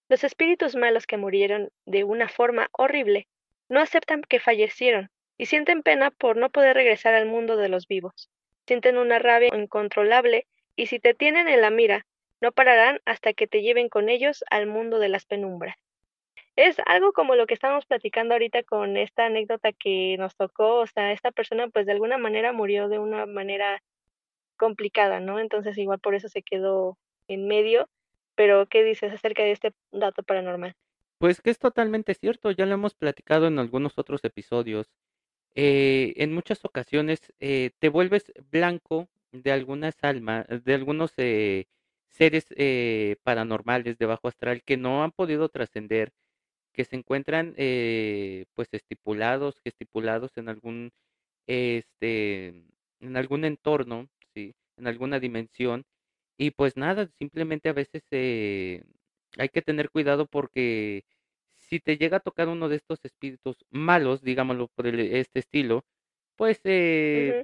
Los 0.09 0.25
espíritus 0.25 0.75
malos 0.75 1.07
que 1.07 1.17
murieron 1.17 1.71
de 1.87 2.05
una 2.05 2.29
forma 2.29 2.69
horrible 2.73 3.29
no 3.71 3.81
aceptan 3.81 4.21
que 4.23 4.41
fallecieron 4.41 5.11
y 5.39 5.47
sienten 5.47 5.83
pena 5.83 6.11
por 6.11 6.37
no 6.37 6.51
poder 6.51 6.75
regresar 6.77 7.15
al 7.15 7.25
mundo 7.25 7.57
de 7.57 7.71
los 7.71 7.89
vivos. 7.89 8.29
Sienten 8.67 8.99
una 8.99 9.19
rabia 9.19 9.49
incontrolable 9.57 10.47
y 10.77 10.87
si 10.87 10.99
te 10.99 11.15
tienen 11.15 11.49
en 11.49 11.63
la 11.63 11.71
mira, 11.71 12.05
no 12.41 12.53
pararán 12.53 13.01
hasta 13.07 13.33
que 13.33 13.47
te 13.47 13.63
lleven 13.63 13.89
con 13.89 14.09
ellos 14.09 14.45
al 14.51 14.67
mundo 14.67 14.99
de 14.99 15.09
las 15.09 15.25
penumbras. 15.25 15.77
Es 16.57 16.77
algo 16.85 17.13
como 17.13 17.37
lo 17.37 17.47
que 17.47 17.55
estamos 17.55 17.87
platicando 17.87 18.35
ahorita 18.35 18.65
con 18.65 18.97
esta 18.97 19.27
anécdota 19.27 19.73
que 19.73 20.17
nos 20.19 20.37
tocó, 20.37 20.81
o 20.81 20.87
sea, 20.87 21.13
esta 21.13 21.31
persona 21.31 21.69
pues 21.69 21.87
de 21.87 21.93
alguna 21.93 22.19
manera 22.19 22.53
murió 22.53 22.89
de 22.89 22.99
una 22.99 23.25
manera 23.25 23.83
complicada, 24.57 25.21
¿no? 25.21 25.39
Entonces 25.39 25.79
igual 25.79 26.01
por 26.01 26.15
eso 26.15 26.29
se 26.29 26.43
quedó 26.43 26.99
en 27.29 27.47
medio, 27.47 27.89
pero 28.35 28.67
¿qué 28.67 28.83
dices 28.83 29.13
acerca 29.13 29.43
de 29.45 29.53
este 29.53 29.73
dato 29.93 30.23
paranormal? 30.23 30.75
Pues 31.21 31.43
que 31.43 31.51
es 31.51 31.59
totalmente 31.59 32.15
cierto, 32.15 32.51
ya 32.51 32.65
lo 32.65 32.73
hemos 32.73 32.95
platicado 32.95 33.47
en 33.47 33.59
algunos 33.59 33.99
otros 33.99 34.25
episodios. 34.25 34.87
Eh, 35.55 36.15
en 36.17 36.33
muchas 36.35 36.65
ocasiones 36.65 37.33
eh, 37.41 37.73
te 37.81 37.91
vuelves 37.91 38.33
blanco 38.51 39.09
de 39.33 39.53
algunas 39.53 39.97
almas, 40.03 40.47
de 40.65 40.75
algunos 40.75 41.13
eh, 41.19 41.67
seres 42.09 42.47
eh, 42.57 43.17
paranormales 43.25 43.99
de 43.99 44.07
bajo 44.07 44.29
astral 44.29 44.63
que 44.65 44.77
no 44.79 45.05
han 45.05 45.13
podido 45.13 45.49
trascender 45.51 46.13
que 46.73 46.85
se 46.87 46.97
encuentran 46.97 47.55
eh, 47.59 48.47
pues 48.55 48.69
estipulados, 48.73 49.61
estipulados 49.65 50.33
en 50.39 50.49
algún 50.49 50.93
este 51.49 52.49
en 53.01 53.17
algún 53.17 53.45
entorno, 53.45 54.09
sí, 54.35 54.55
en 54.79 54.87
alguna 54.89 55.21
dimensión 55.21 55.85
y 56.39 56.53
pues 56.53 56.77
nada, 56.77 57.09
simplemente 57.19 57.69
a 57.71 57.75
veces 57.75 58.05
eh, 58.13 58.85
hay 59.39 59.49
que 59.51 59.63
tener 59.63 59.91
cuidado 59.91 60.27
porque 60.27 61.05
si 61.57 61.81
te 61.81 61.97
llega 61.99 62.19
a 62.19 62.21
tocar 62.21 62.49
uno 62.49 62.69
de 62.69 62.77
estos 62.77 63.05
espíritus 63.05 63.65
malos, 63.71 64.23
digámoslo 64.23 64.69
por 64.69 64.87
el- 64.87 65.01
este 65.01 65.41
estilo, 65.41 65.85
pues 66.37 66.61
eh, 66.65 67.37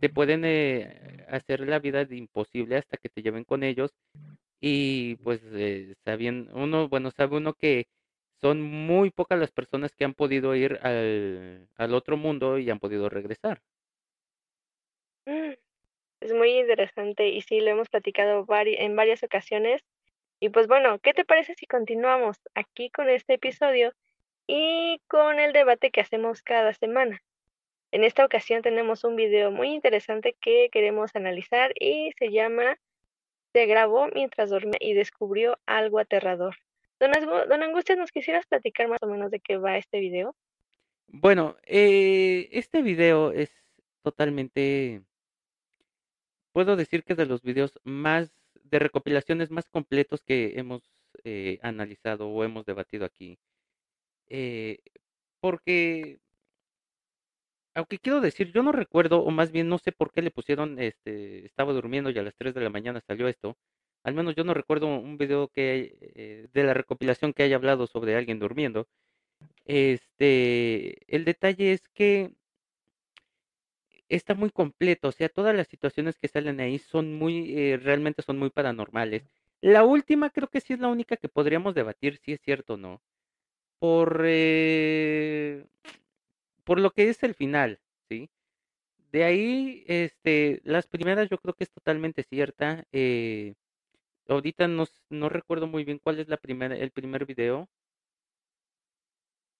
te 0.00 0.08
pueden 0.10 0.44
eh, 0.44 1.26
hacer 1.28 1.60
la 1.68 1.78
vida 1.78 2.04
de 2.04 2.16
imposible 2.16 2.76
hasta 2.76 2.96
que 2.98 3.08
te 3.08 3.22
lleven 3.22 3.44
con 3.44 3.62
ellos 3.64 3.92
y 4.60 5.16
pues 5.16 5.40
eh, 5.52 5.94
uno, 6.54 6.88
bueno, 6.88 7.10
sabe 7.12 7.36
uno 7.38 7.54
que 7.54 7.88
son 8.40 8.62
muy 8.62 9.10
pocas 9.10 9.38
las 9.38 9.52
personas 9.52 9.94
que 9.96 10.04
han 10.04 10.14
podido 10.14 10.54
ir 10.56 10.78
al, 10.82 11.68
al 11.76 11.94
otro 11.94 12.16
mundo 12.16 12.58
y 12.58 12.70
han 12.70 12.80
podido 12.80 13.08
regresar. 13.10 13.62
Es 16.20 16.32
muy 16.32 16.58
interesante 16.58 17.28
y 17.28 17.42
sí, 17.42 17.60
lo 17.60 17.68
hemos 17.70 17.90
platicado 17.90 18.46
vari- 18.46 18.76
en 18.78 18.96
varias 18.96 19.22
ocasiones. 19.22 19.82
Y 20.40 20.48
pues 20.48 20.66
bueno, 20.66 20.98
¿qué 21.00 21.12
te 21.12 21.26
parece 21.26 21.54
si 21.54 21.66
continuamos 21.66 22.38
aquí 22.54 22.90
con 22.90 23.10
este 23.10 23.34
episodio 23.34 23.92
y 24.46 25.00
con 25.06 25.38
el 25.38 25.52
debate 25.52 25.90
que 25.90 26.00
hacemos 26.00 26.42
cada 26.42 26.72
semana? 26.72 27.22
En 27.92 28.04
esta 28.04 28.24
ocasión 28.24 28.62
tenemos 28.62 29.04
un 29.04 29.16
video 29.16 29.50
muy 29.50 29.68
interesante 29.68 30.34
que 30.40 30.70
queremos 30.72 31.14
analizar 31.14 31.72
y 31.78 32.12
se 32.18 32.32
llama 32.32 32.78
Se 33.52 33.66
grabó 33.66 34.08
mientras 34.14 34.48
dormía 34.48 34.78
y 34.80 34.94
descubrió 34.94 35.58
algo 35.66 35.98
aterrador. 35.98 36.56
Don, 36.98 37.10
don 37.48 37.62
Angustias, 37.62 37.98
¿nos 37.98 38.10
quisieras 38.10 38.46
platicar 38.46 38.88
más 38.88 39.02
o 39.02 39.08
menos 39.08 39.30
de 39.30 39.40
qué 39.40 39.58
va 39.58 39.76
este 39.76 40.00
video? 40.00 40.34
Bueno, 41.08 41.56
eh, 41.66 42.48
este 42.52 42.80
video 42.80 43.32
es 43.32 43.50
totalmente, 44.02 45.02
puedo 46.52 46.76
decir 46.76 47.04
que 47.04 47.14
de 47.14 47.26
los 47.26 47.42
videos 47.42 47.78
más, 47.84 48.39
de 48.70 48.78
recopilaciones 48.78 49.50
más 49.50 49.68
completos 49.68 50.22
que 50.24 50.54
hemos 50.58 50.82
eh, 51.24 51.58
analizado 51.62 52.28
o 52.28 52.44
hemos 52.44 52.66
debatido 52.66 53.04
aquí. 53.04 53.38
Eh, 54.28 54.78
porque 55.40 56.20
Aunque 57.74 57.98
quiero 57.98 58.20
decir, 58.20 58.52
yo 58.52 58.62
no 58.62 58.72
recuerdo, 58.72 59.22
o 59.22 59.30
más 59.30 59.52
bien 59.52 59.68
no 59.68 59.78
sé 59.78 59.92
por 59.92 60.12
qué 60.12 60.22
le 60.22 60.30
pusieron, 60.32 60.78
este, 60.80 61.46
estaba 61.46 61.72
durmiendo 61.72 62.10
y 62.10 62.18
a 62.18 62.22
las 62.22 62.34
3 62.36 62.52
de 62.54 62.60
la 62.62 62.70
mañana 62.70 63.00
salió 63.06 63.28
esto. 63.28 63.56
Al 64.02 64.14
menos 64.14 64.34
yo 64.34 64.44
no 64.44 64.54
recuerdo 64.54 64.86
un 64.88 65.18
video 65.18 65.48
que 65.48 65.96
eh, 66.16 66.48
de 66.52 66.64
la 66.64 66.74
recopilación 66.74 67.32
que 67.32 67.42
haya 67.44 67.56
hablado 67.56 67.86
sobre 67.86 68.16
alguien 68.16 68.38
durmiendo. 68.40 68.88
Este, 69.66 70.98
el 71.14 71.24
detalle 71.24 71.72
es 71.72 71.88
que 71.94 72.32
está 74.10 74.34
muy 74.34 74.50
completo, 74.50 75.08
o 75.08 75.12
sea, 75.12 75.28
todas 75.30 75.54
las 75.56 75.68
situaciones 75.68 76.18
que 76.18 76.28
salen 76.28 76.60
ahí 76.60 76.78
son 76.78 77.14
muy, 77.14 77.54
eh, 77.58 77.78
realmente 77.78 78.22
son 78.22 78.38
muy 78.38 78.50
paranormales. 78.50 79.24
La 79.62 79.84
última 79.84 80.30
creo 80.30 80.48
que 80.48 80.60
sí 80.60 80.74
es 80.74 80.80
la 80.80 80.88
única 80.88 81.16
que 81.16 81.28
podríamos 81.28 81.74
debatir 81.74 82.18
si 82.18 82.32
es 82.32 82.40
cierto 82.42 82.74
o 82.74 82.76
no. 82.76 83.02
Por, 83.78 84.22
eh, 84.26 85.64
por 86.64 86.80
lo 86.80 86.90
que 86.92 87.08
es 87.08 87.22
el 87.22 87.34
final, 87.34 87.80
¿sí? 88.08 88.30
De 89.12 89.24
ahí, 89.24 89.84
este, 89.88 90.60
las 90.64 90.86
primeras 90.86 91.28
yo 91.30 91.38
creo 91.38 91.54
que 91.54 91.64
es 91.64 91.70
totalmente 91.72 92.24
cierta. 92.24 92.84
Eh, 92.92 93.54
ahorita 94.28 94.68
no, 94.68 94.86
no 95.10 95.28
recuerdo 95.28 95.66
muy 95.66 95.84
bien 95.84 95.98
cuál 95.98 96.20
es 96.20 96.28
la 96.28 96.36
primera, 96.38 96.76
el 96.76 96.90
primer 96.92 97.26
video. 97.26 97.68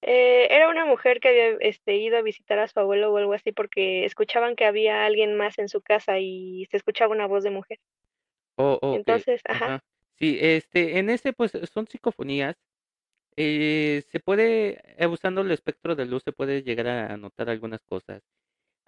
Eh, 0.02 0.48
era 0.50 0.68
una 0.70 0.86
mujer 0.86 1.20
que 1.20 1.28
había 1.28 1.56
este, 1.60 1.96
ido 1.96 2.16
a 2.16 2.22
visitar 2.22 2.58
a 2.58 2.68
su 2.68 2.80
abuelo 2.80 3.12
o 3.12 3.16
algo 3.18 3.34
así 3.34 3.52
porque 3.52 4.04
escuchaban 4.04 4.56
que 4.56 4.64
había 4.64 5.04
alguien 5.04 5.36
más 5.36 5.58
en 5.58 5.68
su 5.68 5.82
casa 5.82 6.18
y 6.18 6.66
se 6.70 6.78
escuchaba 6.78 7.14
una 7.14 7.26
voz 7.26 7.44
de 7.44 7.50
mujer. 7.50 7.78
Oh, 8.56 8.78
oh, 8.80 8.94
Entonces, 8.96 9.40
ajá. 9.46 9.64
ajá. 9.66 9.84
Sí, 10.18 10.38
este, 10.40 10.98
en 10.98 11.10
ese 11.10 11.32
pues 11.32 11.52
son 11.72 11.86
psicofonías. 11.86 12.56
Eh, 13.36 14.02
se 14.10 14.20
puede, 14.20 14.82
eh, 15.02 15.06
usando 15.06 15.40
el 15.40 15.50
espectro 15.50 15.96
de 15.96 16.04
luz, 16.06 16.22
se 16.24 16.32
puede 16.32 16.62
llegar 16.62 16.88
a 16.88 17.16
notar 17.16 17.48
algunas 17.48 17.80
cosas. 17.82 18.22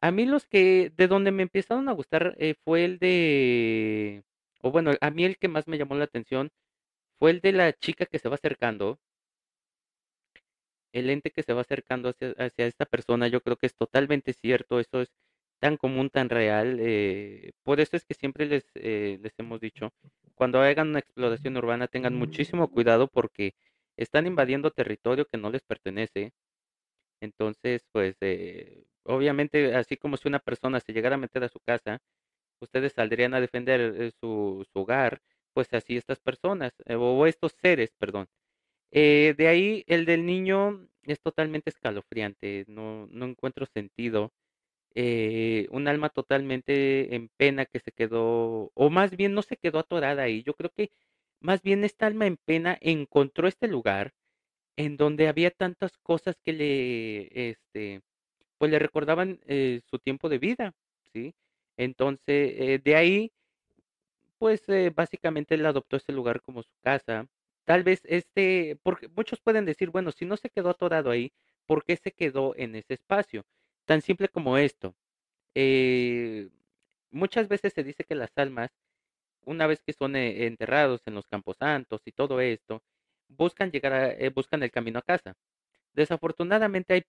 A 0.01 0.11
mí 0.11 0.27
los 0.27 0.47
que, 0.47 0.93
de 0.97 1.09
donde 1.09 1.31
me 1.33 1.45
empezaron 1.45 1.89
a 1.89 1.93
gustar 1.93 2.35
eh, 2.39 2.55
fue 2.65 2.85
el 2.85 2.99
de, 2.99 4.25
o 4.61 4.71
bueno, 4.71 4.93
a 5.01 5.11
mí 5.11 5.25
el 5.25 5.39
que 5.39 5.49
más 5.49 5.69
me 5.69 5.79
llamó 5.79 5.95
la 5.95 6.05
atención 6.05 6.51
fue 7.19 7.31
el 7.33 7.41
de 7.41 7.53
la 7.53 7.73
chica 7.73 8.07
que 8.07 8.19
se 8.19 8.29
va 8.29 8.37
acercando. 8.37 8.99
El 10.93 11.11
ente 11.11 11.31
que 11.31 11.43
se 11.43 11.53
va 11.55 11.63
acercando 11.63 12.11
hacia, 12.11 12.31
hacia 12.39 12.67
esta 12.67 12.87
persona, 12.87 13.29
yo 13.29 13.41
creo 13.43 13.57
que 13.57 13.67
es 13.67 13.75
totalmente 13.77 14.33
cierto, 14.35 14.81
eso 14.81 15.03
es 15.03 15.13
tan 15.61 15.77
común, 15.77 16.11
tan 16.11 16.29
real. 16.31 16.79
eh, 16.81 17.53
por 17.63 17.81
eso 17.81 17.97
es 17.97 18.05
que 18.05 18.15
siempre 18.15 18.47
les, 18.47 18.65
eh, 18.75 19.19
les 19.23 19.33
hemos 19.39 19.61
dicho, 19.61 19.91
cuando 20.35 20.61
hagan 20.61 20.89
una 20.91 20.99
exploración 21.01 21.57
urbana 21.57 21.89
tengan 21.89 22.15
muchísimo 22.15 22.69
cuidado 22.69 23.09
porque 23.09 23.55
están 23.97 24.27
invadiendo 24.27 24.71
territorio 24.71 25.27
que 25.27 25.39
no 25.39 25.51
les 25.51 25.63
pertenece. 25.63 26.33
Entonces, 27.21 27.85
pues, 27.93 28.17
eh, 28.21 28.85
obviamente, 29.05 29.75
así 29.77 29.97
como 29.97 30.17
si 30.17 30.29
una 30.29 30.41
persona 30.41 30.81
se 30.81 30.93
llegara 30.93 31.15
a 31.17 31.19
meter 31.19 31.45
a 31.45 31.49
su 31.49 31.61
casa, 31.61 32.01
ustedes 32.61 32.93
saldrían 32.95 33.35
a 33.35 33.41
defender 33.41 33.81
eh, 33.81 34.13
su, 34.21 34.67
su 34.73 34.81
hogar, 34.81 35.21
pues 35.55 35.73
así 35.75 35.97
estas 35.97 36.21
personas, 36.21 36.73
eh, 36.87 36.97
o 36.97 37.27
estos 37.27 37.53
seres, 37.63 37.93
perdón. 37.99 38.29
Eh, 38.93 39.35
de 39.39 39.49
ahí 39.49 39.85
el 39.89 40.05
del 40.07 40.27
niño 40.27 40.89
es 41.05 41.21
totalmente 41.23 41.71
escalofriante, 41.71 42.65
no, 42.69 43.07
no 43.09 43.27
encuentro 43.27 43.67
sentido. 43.67 44.33
eh, 44.95 45.69
un 45.73 45.89
alma 45.89 46.11
totalmente 46.11 47.15
en 47.17 47.29
pena 47.39 47.67
que 47.67 47.81
se 47.81 47.93
quedó, 47.93 48.71
o 48.75 48.91
más 48.91 49.17
bien 49.17 49.35
no 49.35 49.43
se 49.43 49.57
quedó 49.59 49.79
atorada 49.81 50.25
ahí. 50.25 50.43
Yo 50.45 50.55
creo 50.55 50.71
que 50.77 50.91
más 51.41 51.63
bien 51.63 51.85
esta 51.85 52.07
alma 52.07 52.27
en 52.27 52.37
pena 52.39 52.79
encontró 52.81 53.49
este 53.49 53.69
lugar 53.69 54.15
en 54.77 54.97
donde 54.97 55.29
había 55.29 55.51
tantas 55.53 55.99
cosas 55.99 56.37
que 56.45 56.53
le, 56.55 57.51
este, 57.51 58.03
pues 58.59 58.71
le 58.73 58.79
recordaban 58.81 59.41
eh, 59.47 59.81
su 59.91 59.99
tiempo 60.01 60.29
de 60.31 60.39
vida, 60.39 60.73
¿sí? 61.15 61.35
Entonces, 61.79 62.55
eh, 62.59 62.81
de 62.85 62.97
ahí, 62.97 63.33
pues 64.39 64.69
eh, 64.69 64.93
básicamente 64.95 65.55
él 65.55 65.65
adoptó 65.65 65.97
este 65.97 66.13
lugar 66.13 66.43
como 66.43 66.63
su 66.63 66.75
casa. 66.83 67.27
Tal 67.65 67.85
vez 67.85 68.03
este, 68.05 68.77
porque 68.83 69.09
muchos 69.09 69.41
pueden 69.41 69.65
decir, 69.67 69.91
bueno, 69.91 70.13
si 70.13 70.25
no 70.27 70.37
se 70.37 70.51
quedó 70.51 70.71
atorado 70.71 71.11
ahí, 71.11 71.33
¿por 71.67 71.85
qué 71.85 71.97
se 71.97 72.13
quedó 72.13 72.55
en 72.57 72.75
ese 72.77 72.95
espacio? 72.95 73.45
Tan 73.87 74.03
simple 74.03 74.29
como 74.29 74.59
esto. 74.59 74.97
Eh, 75.55 76.51
muchas 77.11 77.49
veces 77.49 77.73
se 77.75 77.85
dice 77.85 78.05
que 78.05 78.15
las 78.17 78.33
almas, 78.37 78.73
una 79.45 79.67
vez 79.67 79.83
que 79.83 79.93
son 79.93 80.17
eh, 80.17 80.47
enterrados 80.47 81.03
en 81.07 81.15
los 81.15 81.27
campos 81.27 81.57
santos 81.59 82.03
y 82.07 82.13
todo 82.13 82.41
esto, 82.41 82.83
buscan 83.29 83.71
llegar 83.73 83.93
a, 83.93 84.13
eh, 84.13 84.31
buscan 84.31 84.63
el 84.63 84.71
camino 84.71 84.99
a 85.01 85.03
casa. 85.03 85.35
Desafortunadamente 85.95 86.95
hay 86.95 87.03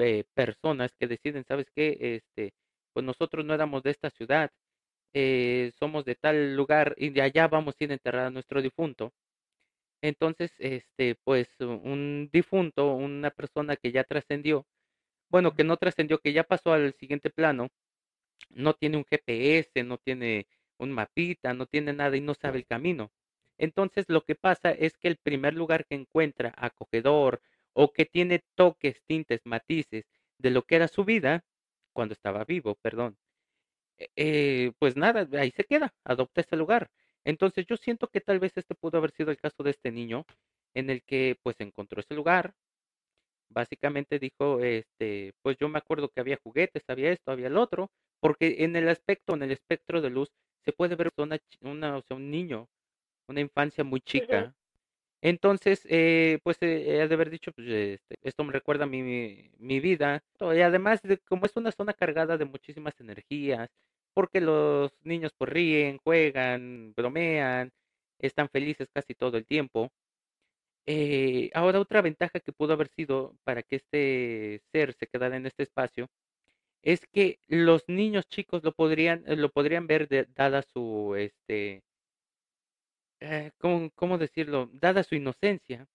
eh, 0.00 0.24
personas 0.34 0.94
que 0.98 1.08
deciden, 1.08 1.44
¿sabes 1.46 1.70
qué? 1.74 1.98
Este, 2.16 2.54
pues 2.92 3.04
nosotros 3.06 3.44
no 3.46 3.54
éramos 3.54 3.82
de 3.84 3.90
esta 3.92 4.10
ciudad, 4.10 4.52
eh, 5.14 5.72
somos 5.78 6.04
de 6.04 6.16
tal 6.16 6.56
lugar 6.56 6.94
y 6.98 7.10
de 7.10 7.22
allá 7.22 7.48
vamos 7.48 7.76
a 7.80 7.84
ir 7.84 7.90
a 7.90 7.94
enterrar 7.94 8.26
a 8.26 8.30
nuestro 8.30 8.62
difunto. 8.62 9.12
Entonces, 10.02 10.52
este, 10.58 11.16
pues 11.24 11.48
un 11.60 12.30
difunto, 12.32 12.94
una 12.94 13.30
persona 13.30 13.76
que 13.76 13.92
ya 13.92 14.04
trascendió, 14.04 14.66
bueno, 15.30 15.54
que 15.54 15.64
no 15.64 15.76
trascendió, 15.78 16.18
que 16.20 16.32
ya 16.32 16.44
pasó 16.44 16.72
al 16.74 16.94
siguiente 16.94 17.30
plano, 17.30 17.70
no 18.50 18.74
tiene 18.74 18.96
un 18.98 19.04
GPS, 19.04 19.84
no 19.84 19.98
tiene 19.98 20.46
un 20.78 20.92
mapita, 20.92 21.54
no 21.54 21.66
tiene 21.66 21.92
nada 21.92 22.16
y 22.16 22.20
no 22.20 22.34
sabe 22.34 22.58
el 22.58 22.66
camino. 22.66 23.10
Entonces 23.58 24.06
lo 24.08 24.22
que 24.24 24.34
pasa 24.36 24.70
es 24.72 24.96
que 24.98 25.08
el 25.08 25.16
primer 25.18 25.54
lugar 25.54 25.86
que 25.86 25.96
encuentra 25.96 26.54
acogedor 26.56 27.42
o 27.72 27.92
que 27.92 28.06
tiene 28.06 28.44
toques, 28.54 29.02
tintes, 29.06 29.40
matices 29.44 30.06
de 30.38 30.50
lo 30.50 30.62
que 30.64 30.76
era 30.76 30.88
su 30.88 31.04
vida, 31.04 31.44
cuando 31.92 32.12
estaba 32.14 32.44
vivo, 32.44 32.76
perdón, 32.82 33.18
eh, 33.98 34.08
eh, 34.16 34.72
pues 34.78 34.96
nada, 34.96 35.28
ahí 35.40 35.50
se 35.50 35.64
queda, 35.64 35.94
adopta 36.04 36.40
ese 36.42 36.56
lugar. 36.56 36.90
Entonces 37.28 37.66
yo 37.66 37.76
siento 37.76 38.08
que 38.08 38.22
tal 38.22 38.38
vez 38.38 38.52
este 38.56 38.74
pudo 38.74 38.96
haber 38.96 39.10
sido 39.12 39.30
el 39.30 39.36
caso 39.36 39.62
de 39.62 39.70
este 39.72 39.92
niño, 39.92 40.24
en 40.74 40.88
el 40.88 41.02
que 41.02 41.36
pues 41.42 41.56
encontró 41.60 42.00
ese 42.00 42.14
lugar, 42.14 42.54
básicamente 43.50 44.18
dijo, 44.18 44.60
este, 44.60 45.32
pues 45.42 45.58
yo 45.58 45.68
me 45.68 45.78
acuerdo 45.78 46.08
que 46.08 46.20
había 46.20 46.38
juguetes, 46.42 46.84
había 46.88 47.12
esto, 47.12 47.30
había 47.30 47.48
el 47.48 47.58
otro, 47.58 47.90
porque 48.20 48.64
en 48.64 48.76
el 48.76 48.88
aspecto, 48.88 49.34
en 49.34 49.42
el 49.42 49.50
espectro 49.52 50.00
de 50.00 50.08
luz, 50.08 50.30
se 50.64 50.72
puede 50.72 50.96
ver 50.96 51.12
una, 51.18 51.38
una 51.60 51.98
o 51.98 52.02
sea, 52.02 52.16
un 52.16 52.30
niño, 52.30 52.66
una 53.28 53.40
infancia 53.42 53.84
muy 53.84 54.00
chica. 54.00 54.54
Entonces, 55.22 55.86
eh, 55.90 56.38
pues 56.44 56.58
eh, 56.62 57.06
de 57.08 57.14
haber 57.14 57.30
dicho, 57.30 57.52
pues 57.52 57.68
este, 57.68 58.16
esto 58.22 58.44
me 58.44 58.52
recuerda 58.52 58.84
a 58.84 58.86
mi, 58.86 59.02
mi, 59.02 59.50
mi 59.58 59.80
vida. 59.80 60.22
Y 60.40 60.60
además, 60.60 61.02
de, 61.02 61.18
como 61.18 61.46
es 61.46 61.56
una 61.56 61.72
zona 61.72 61.92
cargada 61.92 62.38
de 62.38 62.46
muchísimas 62.46 62.98
energías, 63.00 63.68
porque 64.18 64.40
los 64.40 64.90
niños 65.04 65.32
pues 65.38 65.48
ríen, 65.48 65.98
juegan, 65.98 66.92
bromean, 66.96 67.70
están 68.18 68.48
felices 68.48 68.88
casi 68.92 69.14
todo 69.14 69.36
el 69.38 69.46
tiempo. 69.46 69.92
Eh, 70.86 71.50
ahora 71.54 71.78
otra 71.78 72.02
ventaja 72.02 72.40
que 72.40 72.52
pudo 72.52 72.72
haber 72.72 72.88
sido 72.88 73.36
para 73.44 73.62
que 73.62 73.76
este 73.76 74.60
ser 74.72 74.92
se 74.94 75.06
quedara 75.06 75.36
en 75.36 75.46
este 75.46 75.62
espacio 75.62 76.08
es 76.82 77.06
que 77.12 77.38
los 77.46 77.84
niños 77.88 78.26
chicos 78.28 78.64
lo 78.64 78.72
podrían 78.72 79.22
lo 79.26 79.50
podrían 79.50 79.86
ver 79.86 80.08
de, 80.08 80.26
dada 80.34 80.62
su 80.62 81.14
este 81.16 81.84
eh, 83.20 83.52
¿cómo, 83.58 83.90
cómo 83.94 84.18
decirlo? 84.18 84.68
Dada 84.72 85.04
su 85.04 85.14
inocencia, 85.14 85.86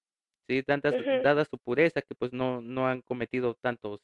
sí, 0.47 0.63
dada, 0.65 0.93
dada 1.23 1.45
su 1.45 1.57
pureza, 1.57 2.01
que 2.01 2.15
pues 2.15 2.31
no 2.33 2.61
no 2.61 2.87
han 2.87 3.01
cometido 3.01 3.55
tantos 3.55 4.01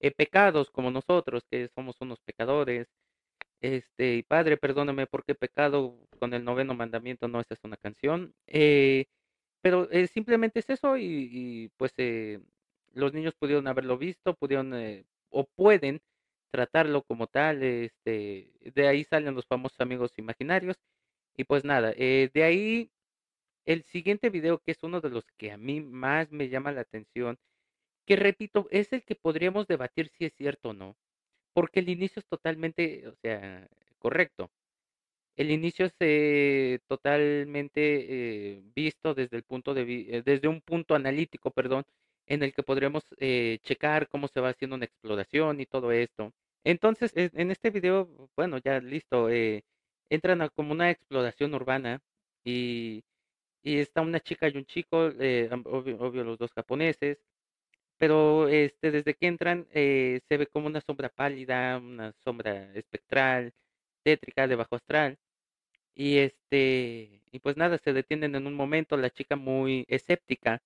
eh, 0.00 0.10
pecados 0.12 0.70
como 0.70 0.90
nosotros, 0.90 1.44
que 1.50 1.68
somos 1.74 1.96
unos 2.00 2.20
pecadores. 2.20 2.88
Este, 3.60 4.16
y 4.16 4.22
Padre, 4.22 4.56
perdóname 4.56 5.06
porque 5.06 5.34
pecado 5.34 5.98
con 6.18 6.34
el 6.34 6.44
noveno 6.44 6.74
mandamiento, 6.74 7.28
no, 7.28 7.40
esa 7.40 7.54
es 7.54 7.64
una 7.64 7.76
canción. 7.76 8.34
Eh, 8.46 9.06
pero 9.62 9.90
eh, 9.90 10.06
simplemente 10.08 10.60
es 10.60 10.70
eso 10.70 10.96
y, 10.96 11.04
y, 11.32 11.68
pues 11.76 11.92
eh, 11.98 12.40
los 12.94 13.12
niños 13.14 13.34
pudieron 13.38 13.66
haberlo 13.68 13.98
visto, 13.98 14.34
pudieron 14.34 14.74
eh, 14.74 15.06
o 15.30 15.44
pueden 15.46 16.00
tratarlo 16.50 17.02
como 17.02 17.26
tal, 17.26 17.62
este, 17.62 18.52
de 18.60 18.88
ahí 18.88 19.04
salen 19.04 19.34
los 19.34 19.46
famosos 19.46 19.80
amigos 19.80 20.12
imaginarios 20.18 20.76
y 21.36 21.44
pues 21.44 21.64
nada, 21.64 21.92
eh, 21.96 22.30
de 22.34 22.42
ahí 22.44 22.92
el 23.66 23.84
siguiente 23.84 24.30
video 24.30 24.58
que 24.60 24.72
es 24.72 24.82
uno 24.82 25.00
de 25.00 25.10
los 25.10 25.24
que 25.38 25.52
a 25.52 25.58
mí 25.58 25.80
más 25.80 26.32
me 26.32 26.48
llama 26.48 26.72
la 26.72 26.82
atención, 26.82 27.38
que 28.06 28.16
repito, 28.16 28.68
es 28.70 28.92
el 28.92 29.04
que 29.04 29.14
podríamos 29.16 29.66
debatir 29.68 30.08
si 30.08 30.26
es 30.26 30.34
cierto 30.34 30.70
o 30.70 30.74
no, 30.74 30.96
porque 31.52 31.80
el 31.80 31.88
inicio 31.88 32.20
es 32.20 32.26
totalmente, 32.26 33.06
o 33.08 33.14
sea, 33.22 33.68
correcto. 33.98 34.50
El 35.36 35.50
inicio 35.52 35.86
es 35.86 35.94
eh, 36.00 36.80
totalmente 36.88 38.56
eh, 38.56 38.62
visto 38.74 39.14
desde 39.14 39.36
el 39.36 39.44
punto 39.44 39.72
de 39.74 39.82
eh, 40.18 40.22
desde 40.24 40.48
un 40.48 40.60
punto 40.60 40.94
analítico, 40.96 41.50
perdón, 41.52 41.84
en 42.26 42.42
el 42.42 42.52
que 42.52 42.62
podremos 42.64 43.04
eh, 43.18 43.58
checar 43.62 44.08
cómo 44.08 44.28
se 44.28 44.40
va 44.40 44.50
haciendo 44.50 44.76
una 44.76 44.86
exploración 44.86 45.60
y 45.60 45.66
todo 45.66 45.92
esto. 45.92 46.32
Entonces, 46.64 47.12
en 47.14 47.50
este 47.50 47.70
video, 47.70 48.30
bueno, 48.36 48.58
ya 48.58 48.80
listo, 48.80 49.30
eh, 49.30 49.64
entran 50.10 50.42
a 50.42 50.48
como 50.50 50.72
una 50.72 50.90
exploración 50.90 51.54
urbana 51.54 52.00
y, 52.44 53.02
y 53.62 53.78
está 53.78 54.02
una 54.02 54.20
chica 54.20 54.48
y 54.48 54.56
un 54.56 54.66
chico, 54.66 54.98
obvio, 55.06 55.98
obvio 56.00 56.24
los 56.24 56.38
dos 56.38 56.52
japoneses, 56.54 57.18
pero 57.98 58.48
este, 58.48 58.90
desde 58.92 59.14
que 59.14 59.26
entran 59.28 59.66
eh, 59.72 60.20
se 60.28 60.36
ve 60.38 60.46
como 60.46 60.66
una 60.68 60.80
sombra 60.80 61.08
pálida, 61.10 61.78
una 61.78 62.12
sombra 62.24 62.72
espectral, 62.74 63.52
tétrica, 64.04 64.46
de 64.48 64.56
bajo 64.56 64.76
astral. 64.76 65.18
Y 65.94 66.18
este, 66.18 67.22
y 67.32 67.40
pues 67.40 67.56
nada, 67.56 67.78
se 67.78 67.92
detienen 67.92 68.34
en 68.34 68.46
un 68.46 68.54
momento, 68.54 68.96
la 68.96 69.10
chica 69.10 69.36
muy 69.36 69.84
escéptica 69.88 70.62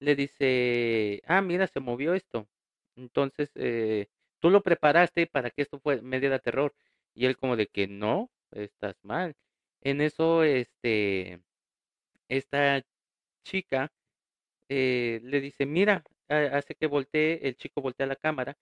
le 0.00 0.16
dice, 0.16 1.22
ah, 1.26 1.42
mira, 1.42 1.66
se 1.68 1.80
movió 1.80 2.14
esto. 2.14 2.48
Entonces, 2.96 3.50
eh, 3.56 4.08
tú 4.40 4.50
lo 4.50 4.62
preparaste 4.62 5.26
para 5.26 5.50
que 5.50 5.62
esto 5.62 5.80
fue, 5.80 6.02
me 6.02 6.20
diera 6.20 6.38
terror. 6.40 6.74
Y 7.14 7.26
él 7.26 7.36
como 7.36 7.56
de 7.56 7.68
que 7.68 7.86
no, 7.88 8.30
estás 8.52 8.96
mal. 9.04 9.34
En 9.82 10.00
eso, 10.00 10.44
este, 10.44 11.40
esta 12.28 12.82
chica 13.44 13.92
eh, 14.68 15.20
le 15.24 15.40
dice, 15.40 15.66
mira, 15.66 16.04
hace 16.28 16.74
que 16.74 16.86
voltee, 16.86 17.40
el 17.48 17.56
chico 17.56 17.80
voltea 17.80 18.06
la 18.06 18.16
cámara, 18.16 18.56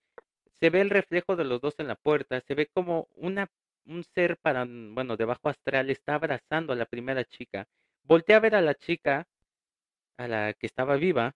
se 0.59 0.69
ve 0.69 0.81
el 0.81 0.89
reflejo 0.89 1.35
de 1.35 1.45
los 1.45 1.61
dos 1.61 1.75
en 1.79 1.87
la 1.87 1.95
puerta, 1.95 2.41
se 2.41 2.55
ve 2.55 2.67
como 2.67 3.07
una, 3.15 3.49
un 3.85 4.03
ser 4.03 4.37
para, 4.37 4.65
bueno, 4.67 5.17
de 5.17 5.25
bajo 5.25 5.49
astral 5.49 5.89
está 5.89 6.15
abrazando 6.15 6.73
a 6.73 6.75
la 6.75 6.85
primera 6.85 7.23
chica. 7.25 7.67
Voltea 8.03 8.37
a 8.37 8.39
ver 8.41 8.55
a 8.55 8.61
la 8.61 8.75
chica, 8.75 9.27
a 10.17 10.27
la 10.27 10.53
que 10.53 10.67
estaba 10.67 10.97
viva, 10.97 11.33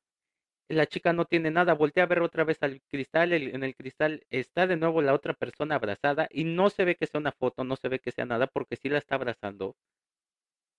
la 0.68 0.88
chica 0.88 1.14
no 1.14 1.26
tiene 1.26 1.52
nada, 1.52 1.74
voltea 1.74 2.04
a 2.04 2.08
ver 2.08 2.22
otra 2.22 2.44
vez 2.44 2.58
al 2.62 2.82
cristal, 2.90 3.34
en 3.34 3.64
el 3.64 3.76
cristal 3.76 4.26
está 4.30 4.68
de 4.68 4.78
nuevo 4.78 5.02
la 5.02 5.14
otra 5.14 5.34
persona 5.34 5.76
abrazada 5.76 6.28
y 6.32 6.44
no 6.44 6.70
se 6.70 6.86
ve 6.86 6.96
que 6.96 7.08
sea 7.08 7.20
una 7.20 7.32
foto, 7.32 7.64
no 7.64 7.76
se 7.76 7.88
ve 7.90 8.00
que 8.00 8.12
sea 8.12 8.26
nada 8.26 8.48
porque 8.48 8.76
sí 8.76 8.90
la 8.90 8.98
está 8.98 9.16
abrazando, 9.16 9.70
o 9.70 9.76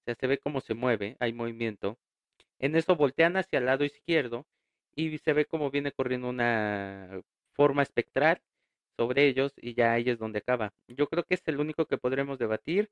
sea, 0.05 0.15
se 0.17 0.27
ve 0.27 0.39
cómo 0.39 0.61
se 0.61 0.75
mueve, 0.75 1.17
hay 1.21 1.33
movimiento. 1.33 1.99
En 2.59 2.77
eso 2.77 2.97
voltean 2.97 3.37
hacia 3.37 3.59
el 3.59 3.67
lado 3.67 3.85
izquierdo 3.85 4.47
y 4.97 5.19
se 5.19 5.33
ve 5.35 5.47
como 5.47 5.71
viene 5.71 5.93
corriendo 5.93 6.29
una 6.29 7.23
forma 7.55 7.83
espectral 7.83 8.41
sobre 8.99 9.27
ellos 9.29 9.55
y 9.59 9.75
ya 9.75 9.93
ahí 9.93 10.09
es 10.11 10.19
donde 10.19 10.41
acaba. 10.41 10.73
Yo 10.89 11.09
creo 11.09 11.25
que 11.25 11.35
es 11.35 11.43
el 11.47 11.61
único 11.61 11.87
que 11.87 11.99
podremos 11.99 12.39
debatir 12.39 12.91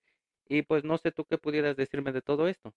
y 0.48 0.62
pues 0.62 0.84
no 0.84 0.98
sé 0.98 1.12
tú 1.12 1.24
qué 1.24 1.38
pudieras 1.38 1.76
decirme 1.76 2.12
de 2.12 2.22
todo 2.22 2.48
esto. 2.48 2.74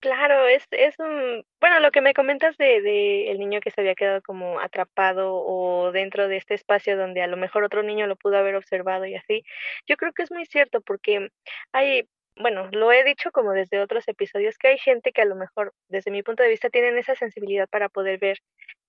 Claro, 0.00 0.46
es, 0.46 0.66
es 0.72 0.94
un, 0.98 1.44
bueno, 1.60 1.80
lo 1.80 1.90
que 1.90 2.02
me 2.02 2.12
comentas 2.14 2.56
de, 2.58 2.82
de 2.82 3.30
el 3.30 3.38
niño 3.38 3.60
que 3.60 3.70
se 3.70 3.80
había 3.80 3.94
quedado 3.94 4.20
como 4.22 4.60
atrapado 4.60 5.34
o 5.34 5.90
dentro 5.90 6.28
de 6.28 6.36
este 6.36 6.54
espacio 6.54 6.96
donde 6.96 7.22
a 7.22 7.26
lo 7.26 7.36
mejor 7.36 7.64
otro 7.64 7.82
niño 7.82 8.06
lo 8.06 8.14
pudo 8.16 8.36
haber 8.36 8.56
observado 8.56 9.06
y 9.06 9.14
así, 9.16 9.42
yo 9.88 9.96
creo 9.96 10.12
que 10.12 10.22
es 10.22 10.30
muy 10.30 10.44
cierto 10.46 10.82
porque 10.82 11.30
hay, 11.72 12.08
bueno, 12.36 12.68
lo 12.72 12.92
he 12.92 13.04
dicho 13.04 13.30
como 13.32 13.52
desde 13.52 13.80
otros 13.80 14.06
episodios, 14.08 14.58
que 14.58 14.68
hay 14.68 14.78
gente 14.78 15.12
que 15.12 15.22
a 15.22 15.26
lo 15.26 15.36
mejor, 15.36 15.72
desde 15.88 16.10
mi 16.10 16.22
punto 16.22 16.42
de 16.42 16.50
vista, 16.50 16.70
tienen 16.70 16.98
esa 16.98 17.14
sensibilidad 17.14 17.68
para 17.68 17.88
poder 17.88 18.18
ver 18.18 18.38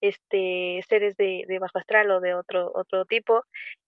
este 0.01 0.83
seres 0.87 1.15
de, 1.17 1.45
de 1.47 1.59
bajo 1.59 1.77
astral 1.77 2.11
o 2.11 2.19
de 2.19 2.33
otro, 2.33 2.71
otro 2.75 3.05
tipo. 3.05 3.43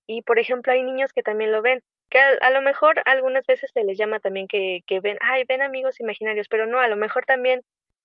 Y 0.08 0.22
por 0.22 0.40
ejemplo, 0.40 0.72
hay 0.74 0.84
niños 0.84 1.14
que 1.14 1.24
también 1.24 1.52
lo 1.52 1.62
ven 1.62 1.82
que 2.10 2.20
a, 2.20 2.30
a 2.42 2.50
lo 2.52 2.62
mejor 2.62 3.02
algunas 3.06 3.46
veces 3.46 3.70
se 3.74 3.84
les 3.84 3.98
llama 3.98 4.20
también 4.20 4.48
que, 4.48 4.82
que 4.88 5.00
ven, 5.00 5.18
ay, 5.22 5.44
ven 5.48 5.62
amigos 5.62 6.00
imaginarios, 6.00 6.48
pero 6.48 6.66
no, 6.66 6.80
a 6.80 6.88
lo 6.88 6.96
mejor 6.96 7.26
también 7.26 7.62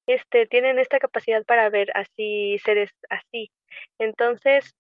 este, 0.06 0.46
tienen 0.46 0.78
esta 0.78 0.98
capacidad 0.98 1.44
para 1.44 1.70
ver 1.70 1.90
así, 1.94 2.58
seres 2.64 2.90
así. 3.08 3.50
Entonces, 3.98 4.74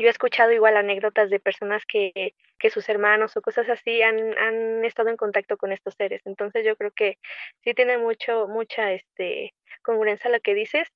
yo 0.00 0.08
he 0.08 0.10
escuchado 0.10 0.52
igual 0.52 0.76
anécdotas 0.76 1.30
de 1.30 1.40
personas 1.40 1.84
que, 1.86 2.34
que 2.58 2.70
sus 2.70 2.88
hermanos 2.88 3.36
o 3.36 3.42
cosas 3.42 3.68
así 3.68 4.02
han, 4.02 4.36
han 4.38 4.84
estado 4.84 5.08
en 5.10 5.16
contacto 5.16 5.56
con 5.56 5.72
estos 5.72 5.94
seres. 5.94 6.22
Entonces 6.24 6.64
yo 6.64 6.76
creo 6.76 6.90
que 6.92 7.18
sí 7.64 7.74
tiene 7.74 7.98
mucho, 7.98 8.48
mucha 8.48 8.92
este 8.92 9.54
congruencia 9.82 10.30
lo 10.30 10.40
que 10.40 10.54
dices. 10.54 10.88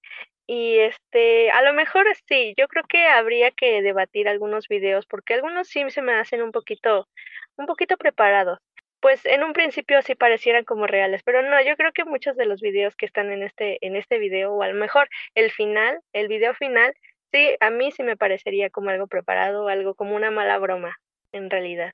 Y 0.46 0.78
este, 0.78 1.50
a 1.50 1.62
lo 1.62 1.72
mejor 1.72 2.06
sí, 2.28 2.54
yo 2.58 2.68
creo 2.68 2.84
que 2.86 3.06
habría 3.06 3.50
que 3.50 3.80
debatir 3.82 4.28
algunos 4.28 4.68
videos, 4.68 5.06
porque 5.06 5.34
algunos 5.34 5.68
sí 5.68 5.88
se 5.90 6.02
me 6.02 6.14
hacen 6.14 6.42
un 6.42 6.52
poquito, 6.52 7.08
un 7.56 7.66
poquito 7.66 7.96
preparados. 7.96 8.58
Pues 9.00 9.24
en 9.26 9.42
un 9.44 9.52
principio 9.52 10.00
sí 10.02 10.14
parecieran 10.14 10.64
como 10.64 10.86
reales, 10.86 11.22
pero 11.24 11.42
no, 11.42 11.62
yo 11.62 11.76
creo 11.76 11.92
que 11.92 12.04
muchos 12.04 12.36
de 12.36 12.46
los 12.46 12.60
videos 12.60 12.96
que 12.96 13.06
están 13.06 13.30
en 13.32 13.42
este, 13.42 13.78
en 13.86 13.96
este 13.96 14.18
video, 14.18 14.52
o 14.52 14.62
a 14.62 14.68
lo 14.68 14.74
mejor 14.74 15.08
el 15.34 15.50
final, 15.50 16.00
el 16.12 16.28
video 16.28 16.54
final, 16.54 16.94
Sí, 17.34 17.56
a 17.58 17.70
mí 17.70 17.90
sí 17.90 18.04
me 18.04 18.16
parecería 18.16 18.70
como 18.70 18.90
algo 18.90 19.08
preparado, 19.08 19.66
algo 19.66 19.96
como 19.96 20.14
una 20.14 20.30
mala 20.30 20.56
broma, 20.58 21.00
en 21.32 21.50
realidad. 21.50 21.92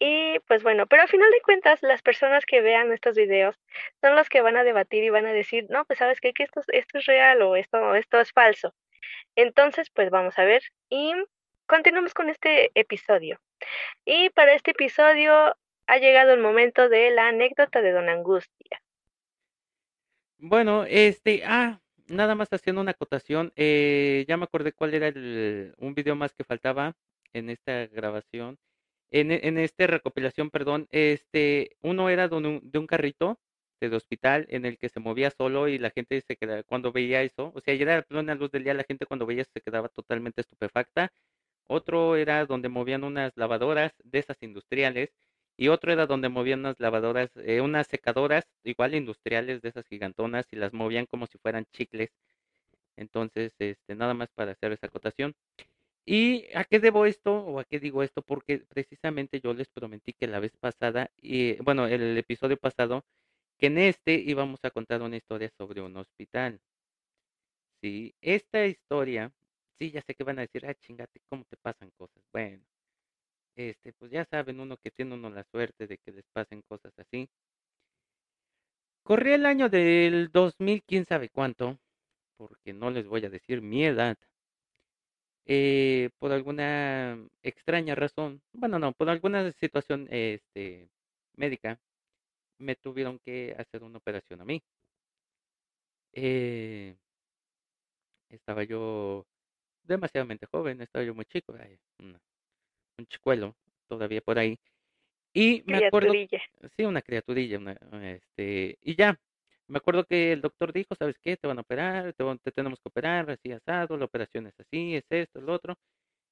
Y 0.00 0.40
pues 0.48 0.64
bueno, 0.64 0.88
pero 0.88 1.02
al 1.02 1.08
final 1.08 1.30
de 1.30 1.40
cuentas, 1.40 1.80
las 1.80 2.02
personas 2.02 2.46
que 2.46 2.60
vean 2.60 2.92
estos 2.92 3.14
videos 3.14 3.54
son 4.00 4.16
los 4.16 4.28
que 4.28 4.40
van 4.40 4.56
a 4.56 4.64
debatir 4.64 5.04
y 5.04 5.10
van 5.10 5.26
a 5.26 5.32
decir, 5.32 5.66
no, 5.70 5.84
pues 5.84 6.00
sabes 6.00 6.20
qué, 6.20 6.32
que 6.32 6.42
esto, 6.42 6.62
esto 6.66 6.98
es 6.98 7.06
real 7.06 7.42
o 7.42 7.54
esto, 7.54 7.94
esto 7.94 8.18
es 8.18 8.32
falso. 8.32 8.74
Entonces, 9.36 9.88
pues 9.88 10.10
vamos 10.10 10.36
a 10.36 10.44
ver 10.44 10.64
y 10.88 11.12
continuamos 11.66 12.12
con 12.12 12.30
este 12.30 12.72
episodio. 12.74 13.38
Y 14.04 14.30
para 14.30 14.54
este 14.54 14.72
episodio 14.72 15.56
ha 15.86 15.98
llegado 15.98 16.32
el 16.32 16.40
momento 16.40 16.88
de 16.88 17.12
la 17.12 17.28
anécdota 17.28 17.82
de 17.82 17.92
Don 17.92 18.08
Angustia. 18.08 18.82
Bueno, 20.38 20.84
este, 20.88 21.44
ah, 21.46 21.78
nada 22.08 22.34
más 22.34 22.48
haciendo 22.52 22.80
una 22.82 22.92
acotación, 22.92 23.52
eh, 23.56 24.24
ya 24.28 24.36
me 24.36 24.44
acordé 24.44 24.72
cuál 24.72 24.94
era 24.94 25.08
el, 25.08 25.74
un 25.78 25.94
video 25.94 26.16
más 26.16 26.34
que 26.34 26.44
faltaba 26.44 26.96
en 27.32 27.50
esta 27.50 27.86
grabación, 27.88 28.58
en, 29.10 29.32
en 29.32 29.58
esta 29.58 29.86
recopilación, 29.86 30.50
perdón, 30.50 30.88
este, 30.90 31.76
uno 31.82 32.08
era 32.10 32.28
de 32.28 32.36
un, 32.36 32.60
de 32.62 32.78
un 32.78 32.86
carrito 32.86 33.38
de 33.80 33.96
hospital 33.96 34.46
en 34.50 34.64
el 34.64 34.78
que 34.78 34.88
se 34.88 35.00
movía 35.00 35.30
solo 35.30 35.68
y 35.68 35.78
la 35.78 35.90
gente 35.90 36.20
se 36.20 36.36
quedaba, 36.36 36.62
cuando 36.62 36.92
veía 36.92 37.22
eso, 37.22 37.52
o 37.54 37.60
sea, 37.60 37.74
ya 37.74 37.82
era 37.82 38.02
plena 38.02 38.34
luz 38.34 38.50
del 38.50 38.64
día, 38.64 38.74
la 38.74 38.84
gente 38.84 39.06
cuando 39.06 39.26
veía 39.26 39.44
se 39.44 39.60
quedaba 39.60 39.88
totalmente 39.88 40.40
estupefacta. 40.40 41.12
Otro 41.66 42.16
era 42.16 42.46
donde 42.46 42.68
movían 42.68 43.04
unas 43.04 43.32
lavadoras 43.36 43.92
de 44.04 44.18
esas 44.18 44.36
industriales 44.42 45.14
y 45.56 45.68
otro 45.68 45.92
era 45.92 46.06
donde 46.06 46.28
movían 46.28 46.60
unas 46.60 46.80
lavadoras, 46.80 47.30
eh, 47.36 47.60
unas 47.60 47.86
secadoras 47.86 48.44
igual 48.64 48.94
industriales 48.94 49.62
de 49.62 49.68
esas 49.70 49.86
gigantonas 49.86 50.46
y 50.52 50.56
las 50.56 50.72
movían 50.72 51.06
como 51.06 51.26
si 51.26 51.38
fueran 51.38 51.66
chicles. 51.72 52.10
Entonces, 52.96 53.54
este, 53.58 53.94
nada 53.96 54.14
más 54.14 54.30
para 54.34 54.52
hacer 54.52 54.72
esa 54.72 54.86
acotación. 54.86 55.34
¿Y 56.06 56.46
a 56.54 56.64
qué 56.64 56.80
debo 56.80 57.06
esto 57.06 57.34
o 57.34 57.60
a 57.60 57.64
qué 57.64 57.80
digo 57.80 58.02
esto? 58.02 58.22
Porque 58.22 58.58
precisamente 58.68 59.40
yo 59.40 59.54
les 59.54 59.68
prometí 59.70 60.12
que 60.14 60.26
la 60.28 60.40
vez 60.40 60.52
pasada, 60.58 61.10
y 61.20 61.56
bueno, 61.62 61.86
el 61.88 62.16
episodio 62.18 62.56
pasado, 62.58 63.04
que 63.58 63.68
en 63.68 63.78
este 63.78 64.14
íbamos 64.16 64.60
a 64.64 64.70
contar 64.70 65.02
una 65.02 65.16
historia 65.16 65.50
sobre 65.58 65.82
un 65.82 65.96
hospital. 65.96 66.60
Sí, 67.82 68.14
esta 68.20 68.66
historia, 68.66 69.30
sí, 69.78 69.90
ya 69.92 70.02
sé 70.02 70.14
que 70.14 70.24
van 70.24 70.38
a 70.38 70.42
decir, 70.42 70.66
ah, 70.66 70.74
chingate, 70.74 71.20
¿cómo 71.28 71.44
te 71.44 71.56
pasan 71.56 71.90
cosas? 71.96 72.22
Bueno, 72.32 72.64
este, 73.56 73.92
pues 73.92 74.10
ya 74.10 74.24
saben 74.24 74.60
uno 74.60 74.76
que 74.76 74.90
tiene 74.90 75.14
uno 75.14 75.30
la 75.30 75.44
suerte 75.44 75.86
de 75.86 75.98
que 75.98 76.12
les 76.12 76.24
pasen 76.32 76.62
cosas 76.62 76.92
así. 76.98 77.28
Corría 79.02 79.34
el 79.36 79.46
año 79.46 79.68
del 79.68 80.30
2000, 80.32 80.82
quién 80.82 81.04
sabe 81.04 81.28
cuánto, 81.28 81.78
porque 82.36 82.72
no 82.72 82.90
les 82.90 83.06
voy 83.06 83.24
a 83.24 83.30
decir 83.30 83.62
mi 83.62 83.84
edad. 83.84 84.16
Eh, 85.46 86.10
por 86.18 86.32
alguna 86.32 87.18
extraña 87.42 87.94
razón, 87.94 88.42
bueno, 88.52 88.78
no, 88.78 88.92
por 88.92 89.10
alguna 89.10 89.52
situación 89.52 90.08
este, 90.10 90.88
médica, 91.36 91.78
me 92.58 92.76
tuvieron 92.76 93.18
que 93.20 93.54
hacer 93.58 93.82
una 93.84 93.98
operación 93.98 94.40
a 94.40 94.44
mí. 94.46 94.62
Eh, 96.12 96.96
estaba 98.28 98.64
yo 98.64 99.26
demasiadamente 99.84 100.46
joven, 100.46 100.80
estaba 100.80 101.04
yo 101.04 101.14
muy 101.14 101.24
chico, 101.26 101.54
un 102.98 103.06
chicuelo 103.06 103.56
todavía 103.88 104.20
por 104.20 104.38
ahí. 104.38 104.58
Y 105.32 105.64
me 105.66 105.86
acuerdo, 105.86 106.12
sí, 106.76 106.84
una 106.84 107.02
criaturilla, 107.02 107.58
una, 107.58 107.76
este, 108.12 108.78
y 108.82 108.94
ya, 108.94 109.18
me 109.66 109.78
acuerdo 109.78 110.04
que 110.04 110.32
el 110.32 110.40
doctor 110.40 110.72
dijo, 110.72 110.94
¿sabes 110.94 111.18
qué? 111.18 111.36
Te 111.36 111.48
van 111.48 111.58
a 111.58 111.62
operar, 111.62 112.12
te, 112.12 112.52
tenemos 112.52 112.78
que 112.80 112.88
operar, 112.88 113.30
así 113.30 113.50
asado, 113.50 113.96
la 113.96 114.04
operación 114.04 114.46
es 114.46 114.54
así, 114.60 114.94
es 114.94 115.04
esto, 115.10 115.40
el 115.40 115.48
otro, 115.48 115.76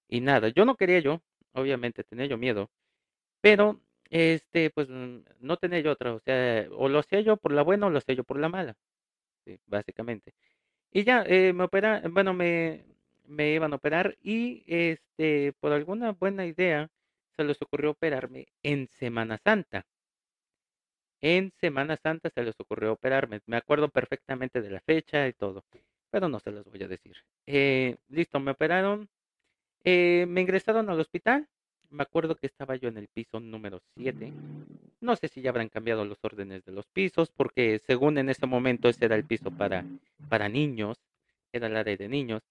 y 0.09 0.20
nada, 0.20 0.48
yo 0.51 0.64
no 0.64 0.77
quería 0.77 1.01
yo, 1.01 1.22
obviamente 1.53 2.05
tenía 2.05 2.27
yo 2.27 2.38
miedo, 2.38 2.70
pero, 3.40 3.81
este, 4.11 4.70
pues, 4.70 4.88
mm, 4.88 5.18
no 5.40 5.57
tenía 5.57 5.81
yo 5.81 5.92
otra, 5.92 6.14
o 6.14 6.20
sea, 6.20 6.68
o 6.72 6.88
lo 6.88 7.01
hacía 7.01 7.20
yo 7.22 7.37
por 7.37 7.53
la 7.53 7.62
buena 7.62 7.87
o 7.88 7.90
lo 7.90 7.98
hacía 7.98 8.14
yo 8.16 8.25
por 8.25 8.38
la 8.38 8.48
mala, 8.48 8.77
sí, 9.44 9.59
básicamente. 9.66 10.35
Y 10.92 11.05
ya, 11.05 11.25
eh, 11.27 11.53
me 11.55 11.64
opera, 11.64 12.03
bueno, 12.11 12.35
me, 12.35 12.85
me 13.32 13.52
iban 13.52 13.72
a 13.72 13.76
operar 13.76 14.16
y 14.22 14.62
este, 14.66 15.52
por 15.60 15.72
alguna 15.72 16.12
buena 16.12 16.46
idea 16.46 16.90
se 17.36 17.44
les 17.44 17.60
ocurrió 17.62 17.90
operarme 17.90 18.48
en 18.62 18.88
Semana 18.88 19.38
Santa. 19.38 19.86
En 21.20 21.52
Semana 21.60 21.96
Santa 21.96 22.30
se 22.30 22.42
les 22.42 22.58
ocurrió 22.58 22.92
operarme. 22.92 23.40
Me 23.46 23.56
acuerdo 23.56 23.88
perfectamente 23.88 24.60
de 24.60 24.70
la 24.70 24.80
fecha 24.80 25.26
y 25.28 25.32
todo, 25.32 25.64
pero 26.10 26.28
no 26.28 26.40
se 26.40 26.50
los 26.50 26.64
voy 26.66 26.82
a 26.82 26.88
decir. 26.88 27.16
Eh, 27.46 27.96
listo, 28.08 28.38
me 28.40 28.50
operaron. 28.50 29.08
Eh, 29.84 30.26
me 30.28 30.42
ingresaron 30.42 30.90
al 30.90 31.00
hospital. 31.00 31.48
Me 31.90 32.02
acuerdo 32.02 32.36
que 32.36 32.46
estaba 32.46 32.76
yo 32.76 32.88
en 32.88 32.98
el 32.98 33.08
piso 33.08 33.38
número 33.40 33.80
7. 33.96 34.32
No 35.00 35.16
sé 35.16 35.28
si 35.28 35.42
ya 35.42 35.50
habrán 35.50 35.68
cambiado 35.68 36.04
los 36.04 36.18
órdenes 36.22 36.64
de 36.64 36.72
los 36.72 36.86
pisos, 36.86 37.30
porque 37.30 37.78
según 37.78 38.18
en 38.18 38.28
ese 38.28 38.46
momento 38.46 38.88
ese 38.88 39.04
era 39.04 39.14
el 39.14 39.24
piso 39.24 39.50
para, 39.50 39.84
para 40.28 40.48
niños, 40.48 40.98
era 41.52 41.66
el 41.66 41.76
área 41.76 41.96
de 41.96 42.08
niños. 42.08 42.42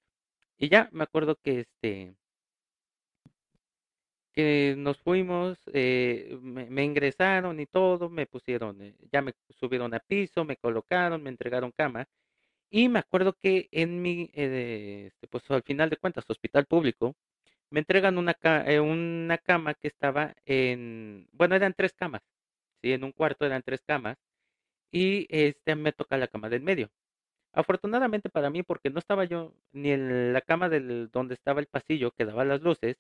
Y 0.61 0.69
ya 0.69 0.89
me 0.91 1.03
acuerdo 1.03 1.37
que 1.43 1.61
este 1.61 2.15
que 4.33 4.75
nos 4.77 4.97
fuimos, 4.99 5.57
eh, 5.73 6.37
me, 6.41 6.83
ingresaron 6.83 7.59
y 7.59 7.65
todo, 7.65 8.09
me 8.09 8.27
pusieron, 8.27 8.81
eh, 8.81 8.95
ya 9.11 9.21
me 9.21 9.33
subieron 9.49 9.93
a 9.93 9.99
piso, 9.99 10.45
me 10.45 10.57
colocaron, 10.57 11.23
me 11.23 11.29
entregaron 11.31 11.71
cama. 11.71 12.07
Y 12.71 12.89
me 12.89 12.99
acuerdo 12.99 13.33
que 13.33 13.69
en 13.71 14.01
mi, 14.01 14.31
eh, 14.33 15.07
este, 15.07 15.27
pues 15.27 15.49
al 15.51 15.63
final 15.63 15.89
de 15.89 15.97
cuentas, 15.97 16.25
hospital 16.29 16.65
público, 16.67 17.15
me 17.71 17.79
entregan 17.81 18.17
una, 18.17 18.37
una 18.83 19.37
cama 19.39 19.75
que 19.75 19.89
estaba 19.89 20.35
en, 20.45 21.27
bueno, 21.33 21.55
eran 21.55 21.73
tres 21.75 21.93
camas, 21.93 22.23
sí, 22.81 22.93
en 22.93 23.03
un 23.05 23.13
cuarto 23.13 23.45
eran 23.45 23.63
tres 23.63 23.81
camas, 23.87 24.17
y 24.91 25.27
este 25.29 25.75
me 25.75 25.93
toca 25.93 26.17
la 26.17 26.27
cama 26.27 26.49
del 26.49 26.63
medio. 26.63 26.91
Afortunadamente 27.53 28.29
para 28.29 28.49
mí, 28.49 28.63
porque 28.63 28.89
no 28.89 28.99
estaba 28.99 29.25
yo 29.25 29.53
ni 29.73 29.91
en 29.91 30.33
la 30.33 30.41
cama 30.41 30.69
del, 30.69 31.09
donde 31.11 31.33
estaba 31.33 31.59
el 31.59 31.67
pasillo 31.67 32.11
que 32.11 32.25
daba 32.25 32.45
las 32.45 32.61
luces, 32.61 32.97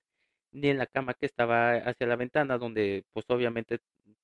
ni 0.51 0.69
en 0.69 0.77
la 0.77 0.87
cama 0.87 1.13
que 1.13 1.25
estaba 1.25 1.75
hacia 1.75 2.07
la 2.07 2.15
ventana, 2.17 2.57
donde 2.57 3.05
pues 3.13 3.25
obviamente 3.29 3.79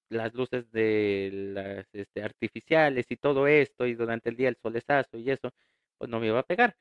las 0.10 0.34
luces 0.34 0.72
de 0.72 1.30
las 1.54 1.88
este, 1.94 2.24
artificiales 2.24 3.06
y 3.10 3.18
todo 3.18 3.48
esto, 3.48 3.86
y 3.88 3.96
durante 3.96 4.30
el 4.30 4.38
día 4.38 4.50
el 4.50 4.58
solezazo 4.58 5.18
y 5.18 5.32
eso, 5.32 5.52
pues 5.98 6.10
no 6.10 6.20
me 6.20 6.28
iba 6.28 6.40
a 6.40 6.44
pegar. 6.44 6.76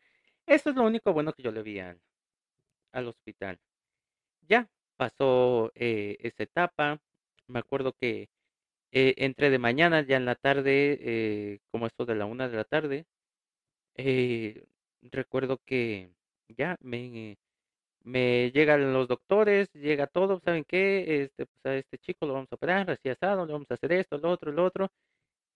Eso 0.47 0.71
es 0.71 0.77
lo 0.77 0.85
único 0.85 1.13
bueno 1.13 1.33
que 1.33 1.43
yo 1.43 1.53
le 1.53 1.63
vi 1.63 1.81
al, 1.81 2.01
hospital. 3.09 3.59
Ya 4.49 4.69
pasó 4.97 5.73
eh, 5.75 6.17
esa 6.21 6.45
etapa. 6.45 7.01
Me 7.49 7.59
acuerdo 7.61 7.93
que 7.93 8.29
eh, 8.93 9.15
entré 9.19 9.51
de 9.51 9.59
mañana, 9.59 10.03
ya 10.03 10.17
en 10.17 10.27
la 10.27 10.37
tarde, 10.37 10.99
eh, 11.01 11.61
como 11.71 11.87
esto 11.87 12.07
de 12.07 12.15
la 12.17 12.27
una 12.27 12.49
de 12.49 12.57
la 12.57 12.65
tarde, 12.65 13.07
eh, 13.97 14.65
recuerdo 15.03 15.59
que 15.65 16.11
ya 16.49 16.77
me, 16.81 17.39
me 18.05 18.51
llegan 18.53 18.93
los 18.93 19.09
doctores, 19.09 19.73
llega 19.75 20.07
todo, 20.07 20.41
¿saben 20.41 20.65
qué? 20.65 21.25
Este, 21.25 21.47
pues 21.47 21.67
a 21.67 21.77
este 21.77 21.99
chico 21.99 22.27
lo 22.27 22.35
vamos 22.35 22.53
a 22.53 22.57
operar, 22.57 22.91
así 22.91 23.09
asado, 23.09 23.47
le 23.47 23.53
vamos 23.53 23.71
a 23.71 23.75
hacer 23.75 23.93
esto, 23.93 24.19
lo 24.19 24.31
otro, 24.31 24.53
lo 24.53 24.65
otro, 24.65 24.91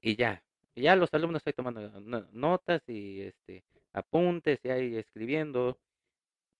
y 0.00 0.16
ya. 0.16 0.42
ya 0.74 0.96
los 0.96 1.12
alumnos 1.14 1.42
ahí 1.46 1.52
tomando 1.52 1.80
notas 2.32 2.82
y 2.88 3.22
este 3.22 3.64
apuntes 3.92 4.60
y 4.64 4.68
ahí 4.70 4.96
escribiendo, 4.96 5.78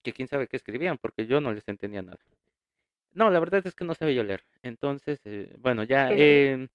que 0.03 0.13
quién 0.13 0.29
sabe 0.29 0.49
qué 0.49 0.57
escribían, 0.57 0.99
porque 0.99 1.27
yo 1.27 1.41
no 1.41 1.53
les 1.53 1.67
entendía 1.69 2.03
nada. 2.03 2.19
No, 3.13 3.31
la 3.31 3.41
verdad 3.41 3.67
es 3.67 3.75
que 3.75 3.85
no 3.85 3.95
sabía 3.95 4.17
yo 4.17 4.25
leer. 4.25 4.45
Entonces, 4.63 5.21
eh, 5.25 5.53
bueno, 5.59 5.83
ya, 5.85 6.11
eh, 6.13 6.69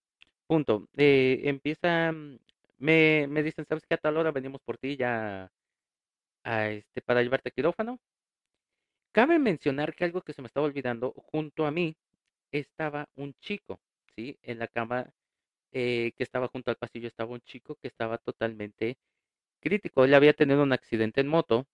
punto. 0.47 0.87
Eh, 0.97 1.41
empieza 1.45 2.11
mm, 2.11 2.39
me, 2.77 3.27
me 3.29 3.43
dicen, 3.43 3.65
¿sabes 3.67 3.85
qué? 3.87 3.95
A 3.95 3.97
tal 3.97 4.17
hora 4.17 4.31
venimos 4.31 4.61
por 4.63 4.77
ti 4.77 4.97
ya 4.97 5.51
a 6.43 6.69
este, 6.69 7.01
para 7.01 7.21
llevarte 7.23 7.49
a 7.49 7.51
quirófano. 7.51 7.99
Cabe 9.11 9.39
mencionar 9.39 9.95
que 9.95 10.03
algo 10.03 10.21
que 10.21 10.33
se 10.33 10.41
me 10.41 10.47
estaba 10.47 10.67
olvidando, 10.67 11.11
junto 11.13 11.65
a 11.65 11.71
mí 11.71 11.95
estaba 12.51 13.09
un 13.15 13.33
chico, 13.39 13.79
¿sí? 14.15 14.37
En 14.43 14.59
la 14.59 14.67
cama 14.67 15.09
eh, 15.71 16.13
que 16.17 16.23
estaba 16.23 16.47
junto 16.49 16.71
al 16.71 16.77
pasillo 16.77 17.07
estaba 17.07 17.31
un 17.33 17.41
chico 17.41 17.75
que 17.75 17.87
estaba 17.89 18.17
totalmente 18.19 18.97
crítico. 19.61 20.05
Él 20.05 20.13
había 20.15 20.33
tenido 20.33 20.63
un 20.63 20.73
accidente 20.73 21.21
en 21.21 21.27
moto, 21.27 21.67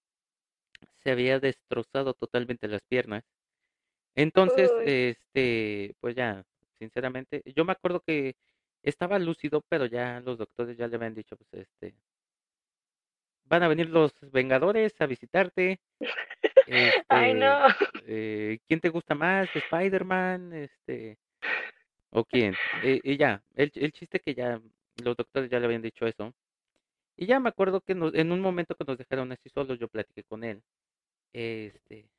se 1.03 1.11
había 1.11 1.39
destrozado 1.39 2.13
totalmente 2.13 2.67
las 2.67 2.81
piernas. 2.83 3.23
Entonces, 4.15 4.71
Uy. 4.77 4.83
este, 4.87 5.95
pues 6.01 6.15
ya, 6.15 6.43
sinceramente, 6.79 7.43
yo 7.55 7.65
me 7.65 7.73
acuerdo 7.73 8.01
que 8.01 8.35
estaba 8.83 9.19
lúcido, 9.19 9.61
pero 9.69 9.85
ya 9.85 10.19
los 10.21 10.37
doctores 10.37 10.77
ya 10.77 10.87
le 10.87 10.95
habían 10.97 11.15
dicho, 11.15 11.35
pues, 11.37 11.53
este, 11.67 11.95
van 13.45 13.63
a 13.63 13.67
venir 13.67 13.89
los 13.89 14.13
Vengadores 14.31 14.99
a 15.01 15.05
visitarte. 15.07 15.79
Ay, 17.09 17.33
Este, 17.33 17.39
no. 17.39 17.67
eh, 18.07 18.59
¿quién 18.67 18.79
te 18.79 18.89
gusta 18.89 19.15
más? 19.15 19.49
¿Spider-Man? 19.55 20.53
Este, 20.53 21.17
¿o 22.11 22.25
quién? 22.25 22.59
Eh, 22.83 23.01
y 23.03 23.17
ya, 23.17 23.43
el, 23.55 23.71
el 23.75 23.91
chiste 23.93 24.19
que 24.19 24.35
ya 24.35 24.61
los 25.03 25.17
doctores 25.17 25.49
ya 25.51 25.59
le 25.59 25.65
habían 25.67 25.81
dicho 25.81 26.05
eso. 26.07 26.33
Y 27.17 27.27
ya 27.27 27.39
me 27.39 27.49
acuerdo 27.49 27.81
que 27.81 27.95
nos- 27.95 28.15
en 28.15 28.31
un 28.31 28.41
momento 28.41 28.75
que 28.75 28.85
nos 28.87 28.97
dejaron 28.97 29.31
así 29.31 29.49
solos, 29.49 29.79
yo 29.79 29.87
platiqué 29.89 30.23
con 30.25 30.43
él. 30.43 30.63
Este, 31.33 32.09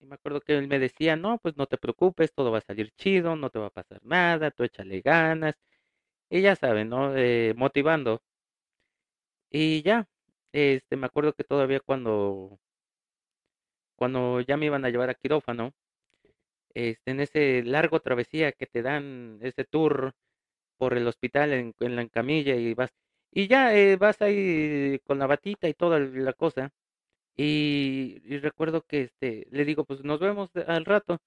y 0.00 0.06
me 0.06 0.16
acuerdo 0.16 0.40
que 0.42 0.58
él 0.58 0.68
me 0.68 0.78
decía, 0.80 1.16
no, 1.16 1.38
pues 1.38 1.56
no 1.56 1.66
te 1.66 1.78
preocupes, 1.78 2.32
todo 2.34 2.52
va 2.52 2.58
a 2.58 2.62
salir 2.62 2.92
chido, 2.96 3.36
no 3.36 3.50
te 3.50 3.58
va 3.60 3.66
a 3.68 3.70
pasar 3.70 4.00
nada, 4.04 4.50
tú 4.52 4.64
échale 4.64 5.00
ganas. 5.02 5.56
Y 6.30 6.40
ya 6.42 6.54
saben, 6.56 6.88
¿no? 6.88 7.16
Eh, 7.16 7.52
motivando. 7.56 8.20
Y 9.50 9.82
ya, 9.82 10.06
este, 10.52 10.96
me 10.96 11.06
acuerdo 11.06 11.32
que 11.32 11.44
todavía 11.44 11.80
cuando, 11.80 12.58
cuando 13.96 14.40
ya 14.40 14.56
me 14.56 14.66
iban 14.66 14.84
a 14.84 14.90
llevar 14.90 15.10
a 15.10 15.14
quirófano, 15.14 15.72
este, 16.74 17.10
en 17.10 17.20
ese 17.20 17.62
largo 17.64 18.00
travesía 18.00 18.52
que 18.52 18.66
te 18.66 18.82
dan, 18.82 19.38
ese 19.42 19.64
tour 19.64 20.12
por 20.78 20.94
el 20.94 21.08
hospital 21.08 21.52
en, 21.52 21.74
la 21.96 22.08
camilla 22.08 22.56
y 22.56 22.74
vas, 22.74 22.92
y 23.32 23.48
ya 23.48 23.76
eh, 23.76 23.96
vas 23.96 24.22
ahí 24.22 25.00
con 25.04 25.18
la 25.18 25.26
batita 25.26 25.68
y 25.68 25.74
toda 25.74 26.00
la 26.00 26.32
cosa. 26.34 26.70
Y, 27.36 28.20
recuerdo 28.40 28.82
que 28.82 29.02
este, 29.02 29.46
le 29.50 29.64
digo, 29.64 29.84
pues 29.84 30.04
nos 30.04 30.20
vemos 30.20 30.50
al 30.66 30.84
rato. 30.86 31.18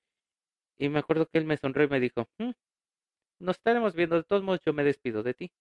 Y 0.78 0.90
me 0.90 1.00
acuerdo 1.00 1.28
que 1.28 1.40
él 1.40 1.46
me 1.46 1.58
sonrió 1.58 1.86
y 1.86 1.90
me 1.90 2.00
dijo, 2.00 2.28
"Mm, 2.40 2.52
nos 3.40 3.58
estaremos 3.58 3.94
viendo, 3.96 4.16
de 4.18 4.24
todos 4.24 4.44
modos 4.44 4.62
yo 4.66 4.74
me 4.74 4.84
despido 4.84 5.24
de 5.24 5.34
ti. 5.34 5.52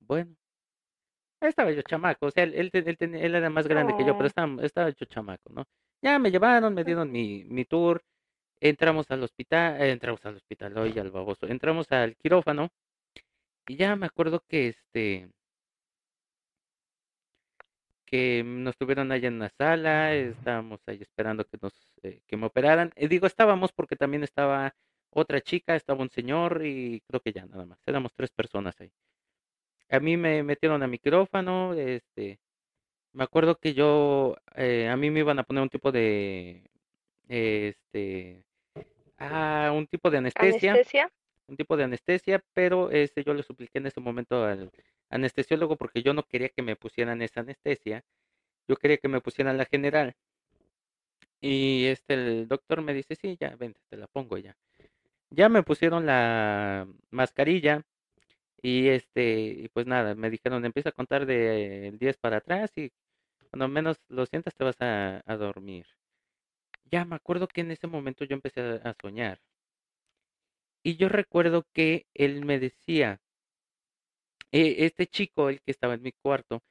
Bueno, 0.00 0.34
estaba 1.40 1.70
yo 1.72 1.82
chamaco, 1.82 2.26
o 2.26 2.30
sea, 2.30 2.44
él, 2.44 2.54
él, 2.54 2.70
él, 2.72 3.34
era 3.34 3.50
más 3.50 3.66
grande 3.66 3.94
que 3.96 4.04
yo, 4.04 4.12
pero 4.14 4.24
Oh, 4.24 4.26
estaba, 4.26 4.62
estaba 4.62 4.90
yo 4.90 5.06
chamaco, 5.06 5.52
¿no? 5.52 5.64
Ya 6.02 6.18
me 6.18 6.30
llevaron, 6.30 6.74
me 6.74 6.84
dieron 6.84 7.10
mi, 7.10 7.44
mi 7.44 7.64
tour, 7.64 8.02
entramos 8.60 9.10
al 9.10 9.22
hospital, 9.22 9.80
eh, 9.80 9.90
entramos 9.90 10.24
al 10.26 10.36
hospital, 10.36 10.76
oye, 10.78 11.00
al 11.00 11.10
baboso, 11.10 11.46
entramos 11.46 11.90
al 11.92 12.16
quirófano 12.16 12.70
y 13.68 13.76
ya 13.76 13.96
me 13.96 14.06
acuerdo 14.06 14.40
que 14.48 14.68
este, 14.68 15.28
que 18.06 18.42
nos 18.44 18.76
tuvieron 18.76 19.12
allá 19.12 19.28
en 19.28 19.38
la 19.38 19.50
sala, 19.50 20.14
estábamos 20.14 20.80
ahí 20.86 21.00
esperando 21.02 21.44
que 21.44 21.58
nos, 21.60 21.72
eh, 22.02 22.20
que 22.26 22.36
me 22.36 22.46
operaran. 22.46 22.92
Eh, 22.96 23.08
digo, 23.08 23.26
estábamos 23.26 23.72
porque 23.72 23.96
también 23.96 24.22
estaba 24.22 24.74
otra 25.14 25.40
chica, 25.40 25.76
estaba 25.76 26.02
un 26.02 26.10
señor 26.10 26.64
y 26.64 27.00
creo 27.06 27.20
que 27.20 27.32
ya 27.32 27.46
nada 27.46 27.64
más, 27.64 27.78
éramos 27.86 28.12
tres 28.14 28.30
personas 28.30 28.78
ahí. 28.80 28.90
A 29.90 30.00
mí 30.00 30.16
me 30.16 30.42
metieron 30.42 30.82
a 30.82 30.86
micrófono, 30.86 31.74
este, 31.74 32.40
me 33.12 33.24
acuerdo 33.24 33.56
que 33.56 33.74
yo, 33.74 34.36
eh, 34.56 34.88
a 34.88 34.96
mí 34.96 35.10
me 35.10 35.20
iban 35.20 35.38
a 35.38 35.44
poner 35.44 35.62
un 35.62 35.68
tipo 35.68 35.92
de, 35.92 36.68
este, 37.28 38.44
ah, 39.18 39.72
un 39.74 39.86
tipo 39.86 40.10
de 40.10 40.18
anestesia, 40.18 40.72
anestesia. 40.72 41.12
un 41.46 41.56
tipo 41.56 41.76
de 41.76 41.84
anestesia, 41.84 42.42
pero 42.52 42.90
este, 42.90 43.22
yo 43.24 43.34
le 43.34 43.42
supliqué 43.42 43.78
en 43.78 43.86
ese 43.86 44.00
momento 44.00 44.44
al 44.44 44.70
anestesiólogo 45.10 45.76
porque 45.76 46.02
yo 46.02 46.12
no 46.12 46.24
quería 46.24 46.48
que 46.48 46.62
me 46.62 46.76
pusieran 46.76 47.22
esa 47.22 47.40
anestesia, 47.40 48.04
yo 48.66 48.76
quería 48.76 48.96
que 48.98 49.08
me 49.08 49.20
pusieran 49.20 49.58
la 49.58 49.66
general. 49.66 50.16
Y 51.40 51.84
este, 51.86 52.14
el 52.14 52.48
doctor 52.48 52.80
me 52.82 52.94
dice, 52.94 53.16
sí, 53.16 53.36
ya, 53.38 53.54
vente, 53.56 53.78
te 53.90 53.96
la 53.96 54.06
pongo 54.06 54.38
ya. 54.38 54.56
Ya 55.36 55.48
me 55.48 55.62
pusieron 55.64 56.06
la 56.06 56.86
mascarilla 57.10 57.82
y 58.62 58.88
este, 58.88 59.70
pues 59.74 59.86
nada, 59.86 60.14
me 60.14 60.30
dijeron, 60.30 60.64
empieza 60.64 60.90
a 60.90 60.92
contar 60.92 61.26
de 61.26 61.92
10 62.00 62.16
para 62.18 62.38
atrás 62.38 62.72
y 62.76 62.92
cuando 63.50 63.68
menos 63.68 63.98
lo 64.08 64.26
sientas 64.26 64.54
te 64.56 64.64
vas 64.64 64.76
a, 64.80 65.22
dormir. 65.38 65.86
Ya 66.90 67.04
me 67.04 67.16
acuerdo 67.16 67.48
que 67.48 67.62
en 67.62 67.72
ese 67.72 67.86
momento 67.86 68.24
yo 68.24 68.34
empecé 68.34 68.60
a, 68.84 68.94
soñar. 69.02 69.40
Y 70.84 70.96
yo 70.96 71.08
recuerdo 71.08 71.66
que 71.72 72.06
él 72.14 72.44
me 72.44 72.60
decía, 72.60 73.20
eh, 74.52 74.76
este 74.86 75.06
chico, 75.06 75.48
el 75.48 75.60
que 75.60 75.72
estaba 75.72 75.94
en 75.94 76.02
mi 76.02 76.12
cuarto, 76.12 76.62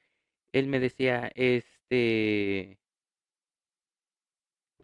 él 0.52 0.68
me 0.68 0.80
decía, 0.80 1.30
este, 1.34 2.78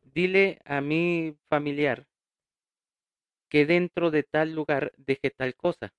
dile 0.05 0.61
a 0.65 0.81
mi 0.81 1.37
familiar 1.49 2.10
que 3.51 3.67
dentro 3.67 4.11
de 4.11 4.23
tal 4.23 4.55
lugar 4.55 4.93
deje 4.97 5.31
tal 5.31 5.55
cosa. 5.55 5.93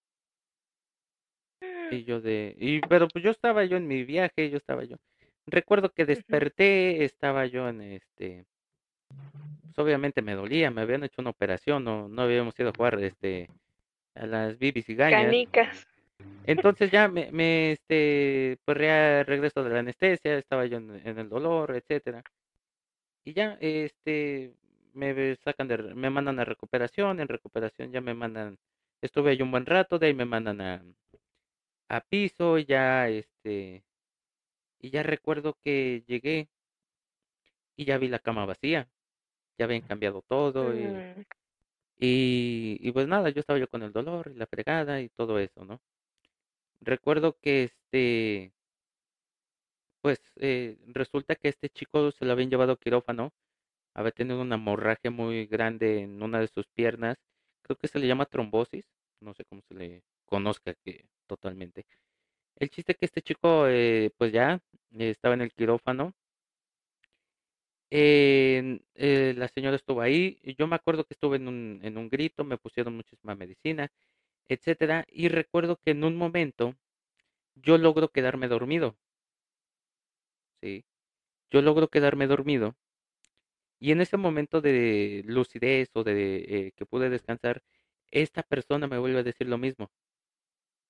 Y 1.92 2.06
yo 2.06 2.22
de, 2.22 2.56
y 2.58 2.80
pero 2.82 3.08
pues 3.10 3.24
yo 3.24 3.32
estaba 3.32 3.66
yo 3.66 3.76
en 3.78 3.86
mi 3.86 4.04
viaje, 4.06 4.50
yo 4.50 4.58
estaba 4.58 4.86
yo. 4.86 4.96
Recuerdo 5.46 5.90
que 5.90 6.06
desperté, 6.06 7.04
estaba 7.04 7.46
yo 7.46 7.68
en 7.68 7.82
este, 7.82 8.46
pues 9.64 9.78
obviamente 9.78 10.22
me 10.22 10.34
dolía, 10.34 10.72
me 10.72 10.82
habían 10.82 11.04
hecho 11.04 11.22
una 11.22 11.32
operación, 11.32 11.84
no, 11.84 12.08
no 12.08 12.22
habíamos 12.22 12.58
ido 12.58 12.70
a 12.70 12.74
jugar 12.74 12.98
este 13.04 13.50
a 14.16 14.26
las 14.26 14.58
bibis 14.58 14.88
y 14.88 14.96
gañas. 14.96 15.26
Canicas. 15.26 15.88
Entonces 16.46 16.92
ya 16.92 17.08
me, 17.08 17.32
me 17.32 17.74
este, 17.74 18.58
pues 18.64 18.78
ya 18.80 19.24
regreso 19.24 19.64
de 19.64 19.70
la 19.70 19.80
anestesia, 19.80 20.38
estaba 20.38 20.66
yo 20.66 20.78
en, 20.78 21.06
en 21.06 21.20
el 21.20 21.28
dolor, 21.28 21.76
etcétera. 21.76 22.24
Y 23.26 23.34
ya, 23.34 23.58
este, 23.60 24.54
me 24.94 25.36
sacan 25.38 25.68
de, 25.68 25.78
me 25.96 26.10
mandan 26.10 26.40
a 26.40 26.46
recuperación, 26.46 27.20
en 27.20 27.28
recuperación 27.28 27.92
ya 27.92 28.02
me 28.02 28.14
mandan, 28.14 28.58
estuve 29.02 29.32
ahí 29.32 29.42
un 29.42 29.52
buen 29.52 29.66
rato, 29.66 30.00
de 30.00 30.08
ahí 30.08 30.14
me 30.14 30.26
mandan 30.26 30.62
a, 30.62 30.84
a 31.90 32.02
piso, 32.02 32.58
ya 32.58 33.08
este, 33.08 33.84
y 34.80 34.90
ya 34.92 35.04
recuerdo 35.04 35.58
que 35.62 36.04
llegué 36.08 36.50
y 37.76 37.86
ya 37.86 37.98
vi 37.98 38.08
la 38.08 38.20
cama 38.20 38.46
vacía, 38.46 38.90
ya 39.58 39.66
habían 39.66 39.82
cambiado 39.84 40.24
todo 40.28 40.76
y, 40.76 40.86
Mm, 40.86 41.22
y, 42.00 42.78
y 42.82 42.92
pues 42.92 43.08
nada, 43.08 43.30
yo 43.30 43.40
estaba 43.42 43.60
yo 43.60 43.68
con 43.70 43.84
el 43.84 43.94
dolor 43.94 44.32
y 44.34 44.38
la 44.38 44.48
fregada 44.48 45.02
y 45.02 45.10
todo 45.10 45.40
eso, 45.40 45.66
¿no? 45.66 45.82
Recuerdo 46.82 47.38
que 47.40 47.64
este, 47.64 48.52
pues 50.02 50.20
eh, 50.38 50.78
resulta 50.88 51.36
que 51.36 51.50
este 51.50 51.70
chico 51.70 52.12
se 52.12 52.26
lo 52.26 52.32
habían 52.34 52.50
llevado 52.50 52.74
a 52.74 52.78
quirófano, 52.80 53.32
había 53.94 54.12
tenido 54.12 54.42
una 54.42 54.56
hemorragia 54.56 55.12
muy 55.12 55.46
grande 55.48 56.02
en 56.02 56.22
una 56.24 56.40
de 56.40 56.48
sus 56.48 56.68
piernas, 56.68 57.18
creo 57.64 57.78
que 57.78 57.88
se 57.88 58.00
le 58.00 58.08
llama 58.08 58.26
trombosis, 58.26 58.86
no 59.22 59.34
sé 59.34 59.46
cómo 59.46 59.62
se 59.68 59.74
le 59.76 60.04
conozca 60.26 60.74
que 60.76 61.06
totalmente. 61.28 61.86
El 62.58 62.70
chiste 62.70 62.96
que 62.96 63.06
este 63.06 63.22
chico, 63.22 63.68
eh, 63.68 64.12
pues 64.18 64.32
ya 64.34 64.62
eh, 65.00 65.10
estaba 65.12 65.36
en 65.36 65.42
el 65.42 65.54
quirófano 65.54 66.14
eh, 67.92 69.34
la 69.38 69.48
señora 69.50 69.76
estuvo 69.76 70.02
ahí, 70.02 70.40
yo 70.58 70.68
me 70.68 70.76
acuerdo 70.76 71.04
que 71.06 71.14
estuve 71.14 71.38
en 71.38 71.48
un, 71.48 71.80
en 71.84 71.98
un 71.98 72.10
grito, 72.10 72.44
me 72.44 72.58
pusieron 72.58 72.96
muchísima 72.96 73.36
medicina, 73.36 73.92
etcétera, 74.48 75.06
y 75.10 75.30
recuerdo 75.30 75.78
que 75.78 75.92
en 75.92 76.04
un 76.04 76.18
momento 76.18 76.76
yo 77.56 77.78
logro 77.78 78.10
quedarme 78.10 78.48
dormido, 78.50 78.98
¿sí? 80.62 80.86
Yo 81.52 81.62
logro 81.64 81.90
quedarme 81.90 82.28
dormido, 82.28 82.76
y 83.82 83.92
en 83.94 84.02
ese 84.02 84.18
momento 84.18 84.62
de 84.62 85.24
lucidez 85.28 85.90
o 85.96 86.06
de 86.06 86.38
eh, 86.50 86.74
que 86.78 86.88
pude 86.88 87.10
descansar, 87.12 87.64
esta 88.12 88.44
persona 88.44 88.88
me 88.88 89.00
vuelve 89.00 89.20
a 89.22 89.24
decir 89.24 89.48
lo 89.50 89.60
mismo. 89.60 89.92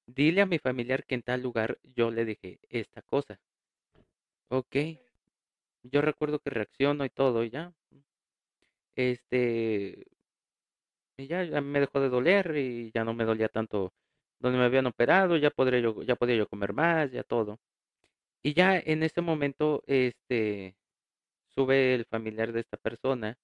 Dile 0.06 0.42
a 0.42 0.46
mi 0.46 0.60
familiar 0.60 1.04
que 1.08 1.16
en 1.16 1.24
tal 1.24 1.42
lugar 1.42 1.80
yo 1.82 2.12
le 2.12 2.24
dije 2.24 2.60
esta 2.70 3.02
cosa. 3.02 3.40
Ok, 4.50 4.76
yo 5.84 6.02
recuerdo 6.02 6.40
que 6.40 6.50
reacciono 6.50 7.06
y 7.06 7.10
todo, 7.12 7.44
y 7.44 7.52
ya. 7.52 7.72
Este, 8.96 10.06
Y 11.18 11.28
ya, 11.28 11.44
ya 11.44 11.62
me 11.62 11.80
dejó 11.80 12.00
de 12.00 12.10
doler 12.10 12.56
y 12.58 12.92
ya 12.94 13.04
no 13.04 13.14
me 13.14 13.26
dolía 13.26 13.48
tanto 13.50 13.94
donde 14.40 14.58
me 14.60 14.66
habían 14.66 14.88
operado, 14.88 15.38
ya 15.38 15.52
podría 15.52 15.80
yo, 15.80 16.02
ya 16.04 16.16
podía 16.16 16.36
yo 16.36 16.48
comer 16.48 16.74
más, 16.74 17.12
ya 17.12 17.24
todo. 17.24 17.60
Y 18.44 18.54
ya 18.56 18.80
en 18.80 19.04
ese 19.04 19.22
momento, 19.22 19.84
este, 19.88 20.78
sube 21.56 21.96
el 21.96 22.06
familiar 22.06 22.52
de 22.54 22.62
esta 22.62 22.78
persona, 22.78 23.38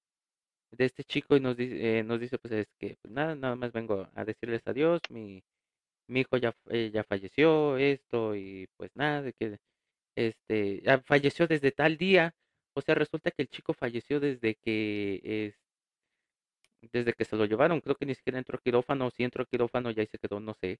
de 0.71 0.85
este 0.85 1.03
chico 1.03 1.35
y 1.37 1.39
nos 1.41 1.57
dice, 1.57 1.99
eh, 1.99 2.03
nos 2.03 2.19
dice 2.19 2.37
pues 2.39 2.53
es 2.53 2.67
que 2.79 2.97
pues 3.01 3.13
nada, 3.13 3.35
nada 3.35 3.55
más 3.55 3.71
vengo 3.73 4.09
a 4.15 4.25
decirles 4.25 4.61
adiós, 4.67 5.01
mi, 5.09 5.43
mi 6.07 6.21
hijo 6.21 6.37
ya, 6.37 6.55
eh, 6.69 6.91
ya 6.93 7.03
falleció, 7.05 7.77
esto 7.77 8.35
y 8.35 8.67
pues 8.77 8.91
nada, 8.95 9.31
que 9.33 9.57
este, 10.15 10.81
ya 10.83 10.99
falleció 11.01 11.47
desde 11.47 11.71
tal 11.71 11.97
día, 11.97 12.35
o 12.75 12.81
sea, 12.81 12.95
resulta 12.95 13.31
que 13.31 13.43
el 13.43 13.49
chico 13.49 13.73
falleció 13.73 14.19
desde 14.19 14.55
que 14.55 15.55
desde 16.91 17.13
que 17.13 17.25
se 17.25 17.35
lo 17.35 17.45
llevaron, 17.45 17.81
creo 17.81 17.95
que 17.95 18.05
ni 18.05 18.15
siquiera 18.15 18.39
entró 18.39 18.57
a 18.57 18.61
quirófano, 18.61 19.09
si 19.11 19.23
entró 19.23 19.43
a 19.43 19.45
quirófano 19.45 19.91
ya 19.91 20.01
ahí 20.01 20.07
se 20.07 20.17
quedó, 20.19 20.39
no 20.39 20.53
sé. 20.55 20.79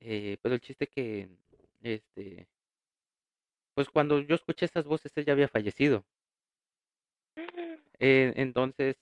Eh, 0.00 0.38
pero 0.42 0.54
el 0.54 0.60
chiste 0.60 0.86
que, 0.88 1.28
este, 1.82 2.48
pues 3.74 3.88
cuando 3.90 4.20
yo 4.20 4.34
escuché 4.34 4.64
esas 4.66 4.84
voces 4.86 5.12
él 5.16 5.26
ya 5.26 5.32
había 5.34 5.48
fallecido. 5.48 6.04
Eh, 8.04 8.32
entonces, 8.36 8.96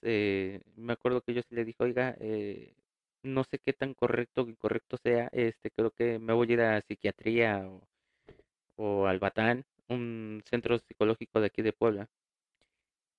me 0.76 0.92
acuerdo 0.92 1.22
que 1.22 1.32
yo 1.34 1.40
sí 1.42 1.54
le 1.54 1.64
dije, 1.64 1.82
oiga, 1.82 2.16
eh, 2.20 2.74
no 3.22 3.44
sé 3.44 3.58
qué 3.58 3.72
tan 3.72 3.94
correcto 3.94 4.42
o 4.42 4.48
incorrecto 4.48 4.96
sea, 5.02 5.28
este, 5.32 5.70
creo 5.70 5.90
que 5.92 6.18
me 6.18 6.34
voy 6.34 6.50
a 6.50 6.52
ir 6.54 6.60
a 6.60 6.82
psiquiatría 6.82 7.66
o, 7.68 7.88
o 8.76 9.06
al 9.06 9.20
Batán, 9.20 9.64
un 9.88 10.42
centro 10.46 10.78
psicológico 10.80 11.40
de 11.40 11.46
aquí 11.46 11.62
de 11.62 11.72
Puebla, 11.72 12.08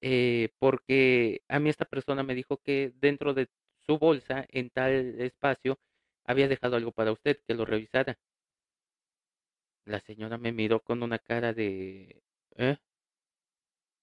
eh, 0.01 0.49
porque 0.59 1.41
a 1.47 1.59
mí 1.59 1.69
esta 1.69 1.85
persona 1.85 2.23
me 2.23 2.35
dijo 2.35 2.57
que 2.57 2.93
dentro 2.99 3.33
de 3.33 3.47
su 3.85 3.97
bolsa, 3.97 4.45
en 4.49 4.69
tal 4.69 5.19
espacio, 5.21 5.79
había 6.25 6.47
dejado 6.47 6.75
algo 6.77 6.91
para 6.91 7.11
usted, 7.11 7.39
que 7.47 7.55
lo 7.55 7.65
revisara. 7.65 8.17
La 9.85 9.99
señora 9.99 10.39
me 10.39 10.51
miró 10.51 10.79
con 10.79 11.03
una 11.03 11.19
cara 11.19 11.53
de... 11.53 12.23
¿Eh? 12.57 12.77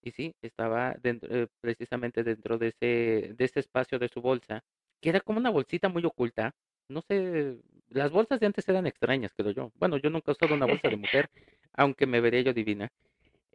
Y 0.02 0.12
sí, 0.12 0.34
estaba 0.42 0.94
dentro, 1.02 1.28
eh, 1.34 1.48
precisamente 1.60 2.22
dentro 2.24 2.58
de 2.58 2.68
ese, 2.68 3.34
de 3.34 3.44
ese 3.44 3.60
espacio 3.60 3.98
de 3.98 4.08
su 4.08 4.20
bolsa, 4.22 4.62
que 5.00 5.10
era 5.10 5.20
como 5.20 5.38
una 5.38 5.50
bolsita 5.50 5.88
muy 5.88 6.04
oculta. 6.04 6.54
No 6.88 7.02
sé, 7.02 7.56
las 7.88 8.10
bolsas 8.12 8.40
de 8.40 8.46
antes 8.46 8.68
eran 8.68 8.86
extrañas, 8.86 9.32
creo 9.36 9.50
yo. 9.52 9.72
Bueno, 9.76 9.96
yo 9.98 10.10
nunca 10.10 10.30
he 10.30 10.34
usado 10.34 10.54
una 10.54 10.66
bolsa 10.66 10.88
de 10.90 10.96
mujer, 10.98 11.28
aunque 11.74 12.06
me 12.06 12.20
vería 12.20 12.42
yo 12.42 12.52
divina. 12.54 12.88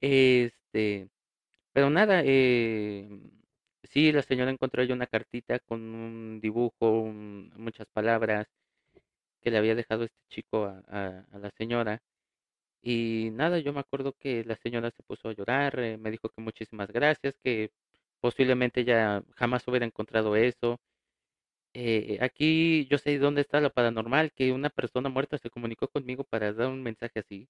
Este, 0.01 1.09
pero 1.73 1.89
nada, 1.89 2.21
eh, 2.25 3.09
sí, 3.83 4.11
la 4.11 4.21
señora 4.23 4.51
encontró 4.51 4.81
ahí 4.81 4.91
una 4.91 5.07
cartita 5.07 5.59
con 5.59 5.81
un 5.81 6.39
dibujo, 6.41 6.89
un- 7.01 7.51
muchas 7.57 7.87
palabras 7.93 8.47
que 9.41 9.51
le 9.51 9.57
había 9.57 9.75
dejado 9.75 10.03
este 10.05 10.17
chico 10.29 10.65
a, 10.65 10.83
a- 10.87 11.25
a 11.31 11.39
la 11.39 11.51
señora. 11.57 11.99
Y 12.83 13.31
nada, 13.33 13.59
yo 13.59 13.73
me 13.73 13.79
acuerdo 13.81 14.13
que 14.19 14.43
la 14.45 14.57
señora 14.57 14.91
se 14.91 15.03
puso 15.03 15.29
a 15.29 15.33
llorar, 15.33 15.79
eh, 15.79 15.97
me 15.97 16.11
dijo 16.11 16.29
que 16.29 16.41
muchísimas 16.41 16.91
gracias, 16.91 17.37
que 17.43 17.71
posiblemente 18.21 18.81
ella 18.81 19.23
jamás 19.35 19.67
hubiera 19.67 19.85
encontrado 19.87 20.35
eso. 20.35 20.81
Eh, 21.73 22.19
aquí 22.21 22.87
yo 22.89 22.97
sé 22.99 23.17
dónde 23.19 23.41
está 23.41 23.61
lo 23.61 23.71
paranormal, 23.73 24.31
que 24.33 24.51
una 24.53 24.69
persona 24.69 25.09
muerta 25.09 25.37
se 25.39 25.49
comunicó 25.51 25.87
conmigo 25.89 26.23
para 26.25 26.53
dar 26.53 26.69
un 26.69 26.83
mensaje 26.83 27.19
así. 27.19 27.49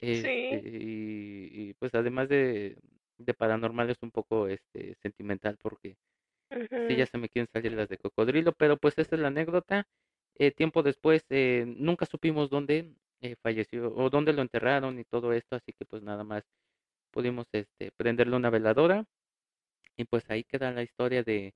Este, 0.00 0.60
Sí. 0.60 0.62
y, 0.64 1.70
y, 1.70 1.74
pues 1.74 1.94
además 1.94 2.28
de, 2.28 2.78
de 3.18 3.34
paranormal 3.34 3.90
es 3.90 3.98
un 4.02 4.10
poco 4.10 4.48
este 4.48 4.94
sentimental 5.02 5.56
porque 5.58 5.96
sí 6.88 6.96
ya 6.96 7.06
se 7.06 7.18
me 7.18 7.28
quieren 7.28 7.48
salir 7.52 7.72
las 7.72 7.88
de 7.88 7.98
cocodrilo, 7.98 8.52
pero 8.52 8.76
pues 8.78 8.98
esta 8.98 9.16
es 9.16 9.22
la 9.22 9.28
anécdota. 9.28 9.88
Eh, 10.36 10.52
tiempo 10.52 10.82
después 10.82 11.24
eh, 11.30 11.64
nunca 11.66 12.06
supimos 12.06 12.50
dónde 12.50 12.94
eh, 13.20 13.36
falleció 13.42 13.94
o 13.94 14.10
dónde 14.10 14.32
lo 14.32 14.42
enterraron 14.42 14.98
y 14.98 15.04
todo 15.04 15.32
esto, 15.32 15.56
así 15.56 15.72
que 15.72 15.84
pues 15.86 16.02
nada 16.02 16.24
más 16.24 16.44
pudimos 17.12 17.46
este 17.52 17.92
prenderle 17.96 18.36
una 18.36 18.50
veladora 18.50 19.04
y 19.96 20.04
pues 20.04 20.24
ahí 20.30 20.44
queda 20.44 20.72
la 20.72 20.82
historia 20.82 21.22
de 21.22 21.54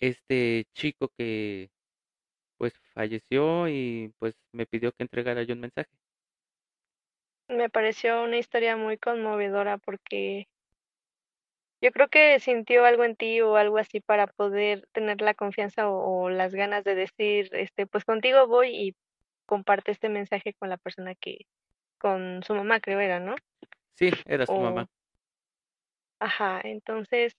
este 0.00 0.66
chico 0.74 1.10
que 1.18 1.70
pues 2.58 2.74
falleció 2.94 3.68
y 3.68 4.12
pues 4.18 4.36
me 4.52 4.66
pidió 4.66 4.92
que 4.92 5.04
entregara 5.04 5.42
yo 5.44 5.54
un 5.54 5.60
mensaje. 5.60 5.90
Me 7.48 7.70
pareció 7.70 8.22
una 8.22 8.36
historia 8.36 8.76
muy 8.76 8.98
conmovedora 8.98 9.78
porque 9.78 10.46
yo 11.80 11.90
creo 11.92 12.08
que 12.08 12.40
sintió 12.40 12.84
algo 12.84 13.04
en 13.04 13.16
ti 13.16 13.40
o 13.40 13.56
algo 13.56 13.78
así 13.78 14.00
para 14.00 14.26
poder 14.26 14.86
tener 14.92 15.20
la 15.20 15.34
confianza 15.34 15.88
o, 15.90 16.24
o 16.24 16.30
las 16.30 16.54
ganas 16.54 16.84
de 16.84 16.94
decir, 16.94 17.48
este, 17.52 17.86
pues 17.86 18.04
contigo 18.04 18.46
voy 18.46 18.68
y 18.74 18.94
comparte 19.46 19.90
este 19.92 20.08
mensaje 20.08 20.54
con 20.54 20.68
la 20.68 20.76
persona 20.76 21.14
que, 21.14 21.46
con 21.98 22.42
su 22.42 22.54
mamá 22.54 22.80
creo 22.80 23.00
era, 23.00 23.20
¿no? 23.20 23.34
Sí, 23.94 24.10
era 24.26 24.46
su 24.46 24.52
O, 24.52 24.60
mamá. 24.60 24.88
ajá, 26.20 26.60
entonces 26.64 27.36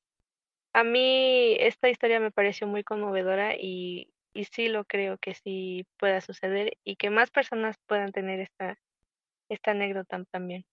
a 0.73 0.83
mí 0.83 1.55
esta 1.59 1.89
historia 1.89 2.19
me 2.19 2.31
pareció 2.31 2.67
muy 2.67 2.83
conmovedora 2.83 3.55
y, 3.57 4.11
y 4.33 4.45
sí 4.45 4.67
lo 4.67 4.85
creo 4.85 5.17
que 5.17 5.33
sí 5.33 5.85
pueda 5.97 6.21
suceder 6.21 6.77
y 6.83 6.95
que 6.97 7.09
más 7.09 7.31
personas 7.31 7.77
puedan 7.87 8.11
tener 8.11 8.39
esta, 8.41 8.77
esta 9.49 9.71
anécdota 9.71 10.23
también. 10.31 10.65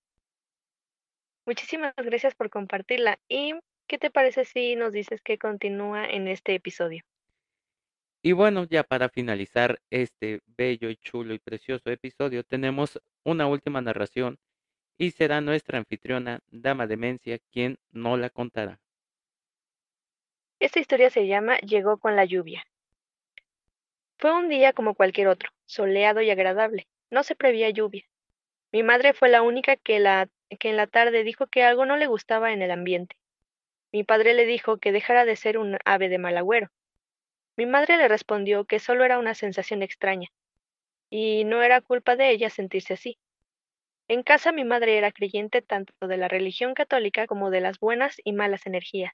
Muchísimas 1.47 1.95
gracias 1.97 2.35
por 2.35 2.51
compartirla. 2.51 3.19
¿Y 3.29 3.55
qué 3.89 3.99
te 3.99 4.11
parece 4.11 4.45
si 4.45 4.75
nos 4.77 4.93
dices 4.93 5.21
que 5.23 5.39
continúa 5.39 6.05
en 6.07 6.29
este 6.29 6.55
episodio? 6.55 7.05
Y 8.25 8.33
bueno, 8.33 8.65
ya 8.65 8.85
para 8.85 9.09
finalizar 9.09 9.81
este 9.91 10.43
bello 10.47 10.89
y 10.89 10.97
chulo 10.97 11.35
y 11.35 11.41
precioso 11.41 11.91
episodio, 11.91 12.45
tenemos 12.45 13.01
una 13.25 13.49
última 13.49 13.81
narración 13.81 14.39
y 14.97 15.11
será 15.11 15.41
nuestra 15.41 15.79
anfitriona, 15.79 16.39
Dama 16.49 16.87
Demencia, 16.87 17.41
quien 17.51 17.79
no 17.91 18.17
la 18.17 18.31
contará. 18.31 18.79
Esta 20.61 20.79
historia 20.79 21.11
se 21.11 21.27
llama 21.27 21.59
Llegó 21.59 21.99
con 21.99 22.15
la 22.15 22.25
lluvia. 22.25 22.65
Fue 24.19 24.33
un 24.33 24.49
día 24.49 24.73
como 24.73 24.95
cualquier 24.95 25.27
otro, 25.27 25.51
soleado 25.67 26.21
y 26.21 26.31
agradable. 26.31 26.87
No 27.11 27.25
se 27.25 27.35
prevía 27.35 27.71
lluvia. 27.71 28.05
Mi 28.71 28.85
madre 28.85 29.15
fue 29.15 29.31
la 29.31 29.43
única 29.43 29.75
que, 29.75 29.99
la, 29.99 30.29
que 30.61 30.71
en 30.71 30.77
la 30.77 30.87
tarde 30.87 31.25
dijo 31.25 31.49
que 31.49 31.65
algo 31.65 31.87
no 31.87 31.97
le 31.97 32.07
gustaba 32.07 32.53
en 32.53 32.63
el 32.63 32.71
ambiente. 32.71 33.17
Mi 33.91 34.05
padre 34.05 34.33
le 34.35 34.47
dijo 34.47 34.79
que 34.79 34.93
dejara 34.93 35.25
de 35.25 35.35
ser 35.35 35.59
un 35.59 35.77
ave 35.85 36.09
de 36.09 36.19
mal 36.19 36.37
agüero. 36.39 36.71
Mi 37.57 37.67
madre 37.67 37.97
le 37.99 38.09
respondió 38.09 38.65
que 38.65 38.79
solo 38.79 39.05
era 39.05 39.19
una 39.19 39.35
sensación 39.35 39.83
extraña, 39.83 40.29
y 41.11 41.45
no 41.45 41.63
era 41.63 41.81
culpa 41.81 42.17
de 42.17 42.31
ella 42.31 42.49
sentirse 42.49 42.95
así. 42.95 43.19
En 44.09 44.23
casa 44.23 44.53
mi 44.53 44.65
madre 44.65 44.97
era 44.99 45.13
creyente 45.13 45.63
tanto 45.63 45.93
de 46.07 46.17
la 46.17 46.29
religión 46.29 46.75
católica 46.75 47.27
como 47.27 47.51
de 47.51 47.61
las 47.61 47.79
buenas 47.79 48.17
y 48.25 48.33
malas 48.33 48.67
energías. 48.67 49.13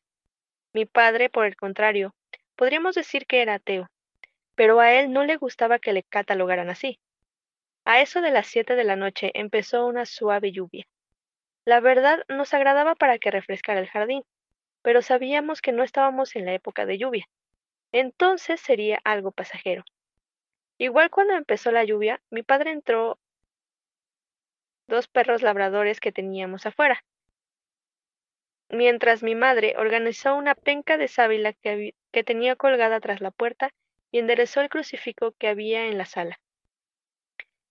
Mi 0.73 0.87
padre, 0.87 1.29
por 1.31 1.47
el 1.47 1.57
contrario, 1.57 2.15
podríamos 2.57 2.95
decir 2.95 3.27
que 3.27 3.43
era 3.43 3.55
ateo, 3.55 3.89
pero 4.55 4.81
a 4.81 4.93
él 4.93 5.13
no 5.13 5.25
le 5.25 5.37
gustaba 5.37 5.79
que 5.79 5.93
le 5.93 6.05
catalogaran 6.05 6.71
así. 6.71 7.01
A 7.85 8.01
eso 8.01 8.21
de 8.21 8.31
las 8.31 8.47
siete 8.47 8.77
de 8.77 8.85
la 8.85 8.97
noche 8.97 9.31
empezó 9.35 9.87
una 9.87 10.05
suave 10.05 10.53
lluvia. 10.53 10.87
La 11.65 11.81
verdad 11.81 12.25
nos 12.29 12.55
agradaba 12.55 12.95
para 12.95 13.19
que 13.19 13.31
refrescara 13.31 13.81
el 13.81 13.89
jardín, 13.89 14.23
pero 14.83 15.03
sabíamos 15.03 15.61
que 15.61 15.73
no 15.73 15.83
estábamos 15.83 16.37
en 16.37 16.47
la 16.47 16.55
época 16.55 16.87
de 16.87 16.99
lluvia. 16.99 17.27
Entonces 17.93 18.61
sería 18.61 19.01
algo 19.05 19.31
pasajero. 19.31 19.85
Igual 20.79 21.11
cuando 21.11 21.35
empezó 21.35 21.73
la 21.73 21.85
lluvia, 21.85 22.21
mi 22.31 22.43
padre 22.43 22.71
entró 22.71 23.19
dos 24.87 25.09
perros 25.09 25.43
labradores 25.43 26.01
que 26.01 26.13
teníamos 26.13 26.67
afuera, 26.67 27.03
mientras 28.71 29.23
mi 29.23 29.35
madre 29.35 29.75
organizó 29.77 30.35
una 30.35 30.55
penca 30.55 30.97
de 30.97 31.09
sábila 31.09 31.53
que, 31.53 31.95
tenía 32.25 32.57
colgada 32.57 33.01
tras 33.01 33.21
la 33.21 33.31
puerta 33.31 33.71
y 34.11 34.19
enderezó 34.19 34.61
el 34.61 34.69
crucifijo 34.69 35.33
que 35.33 35.49
había 35.49 35.87
en 35.87 35.99
la 35.99 36.05
sala. 36.05 36.41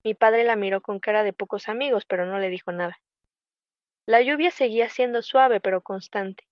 Mi 0.03 0.13
padre 0.13 0.43
la 0.43 0.56
miró 0.56 0.82
con 0.82 0.99
cara 0.99 1.23
de 1.23 1.34
pocos 1.34 1.67
amigos, 1.67 2.06
pero 2.06 2.25
no 2.25 2.39
le 2.39 2.49
dijo 2.49 2.71
nada. 2.71 2.97
La 4.06 4.21
lluvia 4.21 4.51
seguía 4.51 4.88
siendo 4.89 5.21
suave 5.21 5.60
pero 5.60 5.82
constante. 5.82 6.47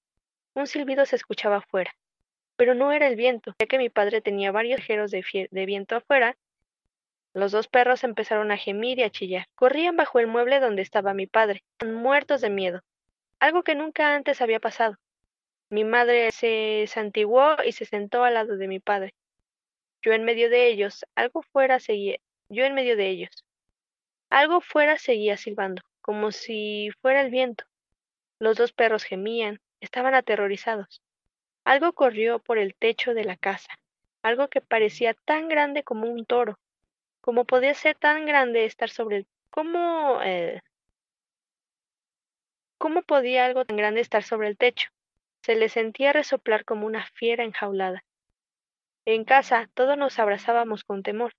Un 0.56 0.68
silbido 0.68 1.06
se 1.06 1.16
escuchaba 1.16 1.58
afuera, 1.58 1.96
pero 2.56 2.76
no 2.76 2.92
era 2.92 3.08
el 3.08 3.16
viento, 3.16 3.54
ya 3.60 3.68
que 3.68 3.78
mi 3.78 3.90
padre 3.90 4.22
tenía 4.22 4.52
varios 4.52 4.82
jeros 4.82 5.12
de, 5.12 5.48
de 5.50 5.66
viento 5.66 5.96
afuera. 5.96 6.38
Los 7.34 7.52
dos 7.52 7.68
perros 7.68 8.04
empezaron 8.04 8.52
a 8.52 8.58
gemir 8.58 9.00
y 9.00 9.04
a 9.04 9.10
chillar. 9.10 9.48
Corrían 9.56 9.98
bajo 9.98 10.20
el 10.20 10.28
mueble 10.28 10.60
donde 10.60 10.82
estaba 10.82 11.14
mi 11.14 11.28
padre, 11.28 11.64
muertos 11.86 12.42
de 12.42 12.50
miedo, 12.50 12.82
algo 13.40 13.64
que 13.64 13.76
nunca 13.76 14.16
antes 14.16 14.42
había 14.42 14.60
pasado. 14.60 14.98
Mi 15.70 15.84
madre 15.84 16.32
se 16.32 16.86
santiguó 16.88 17.56
y 17.66 17.72
se 17.72 17.86
sentó 17.86 18.24
al 18.24 18.36
lado 18.36 18.56
de 18.56 18.68
mi 18.68 18.80
padre. 18.80 19.14
Yo 20.02 20.14
en 20.14 20.24
medio 20.24 20.50
de 20.50 20.68
ellos, 20.68 21.06
algo 21.16 21.42
fuera 21.42 21.80
seguía, 21.80 22.18
yo 22.50 22.64
en 22.64 22.76
medio 22.76 22.96
de 22.96 23.10
ellos. 23.10 23.44
Algo 24.30 24.62
fuera 24.62 24.98
seguía 24.98 25.38
silbando, 25.38 25.82
como 26.02 26.32
si 26.32 26.92
fuera 27.02 27.22
el 27.22 27.32
viento. 27.32 27.66
Los 28.40 28.58
dos 28.58 28.74
perros 28.74 29.04
gemían, 29.04 29.60
estaban 29.82 30.14
aterrorizados. 30.14 31.02
Algo 31.66 31.94
corrió 31.94 32.38
por 32.38 32.60
el 32.60 32.76
techo 32.76 33.16
de 33.16 33.24
la 33.24 33.38
casa, 33.38 33.80
algo 34.22 34.50
que 34.50 34.62
parecía 34.62 35.16
tan 35.16 35.50
grande 35.50 35.84
como 35.84 36.08
un 36.08 36.24
toro. 36.24 36.60
¿Cómo 37.22 37.46
podía 37.46 37.74
ser 37.74 37.98
tan 37.98 38.28
grande 38.28 38.66
estar 38.66 38.90
sobre 38.92 39.18
el... 39.18 39.28
¿Cómo... 39.50 40.22
Eh... 40.24 40.62
¿Cómo 42.78 43.02
podía 43.02 43.46
algo 43.46 43.66
tan 43.66 43.78
grande 43.78 44.02
estar 44.02 44.22
sobre 44.22 44.48
el 44.48 44.58
techo? 44.58 44.90
Se 45.42 45.56
le 45.56 45.70
sentía 45.70 46.14
resoplar 46.14 46.66
como 46.66 46.86
una 46.86 47.08
fiera 47.08 47.44
enjaulada. 47.44 48.04
En 49.06 49.24
casa 49.24 49.68
todos 49.74 49.98
nos 49.98 50.20
abrazábamos 50.20 50.84
con 50.84 51.02
temor, 51.02 51.34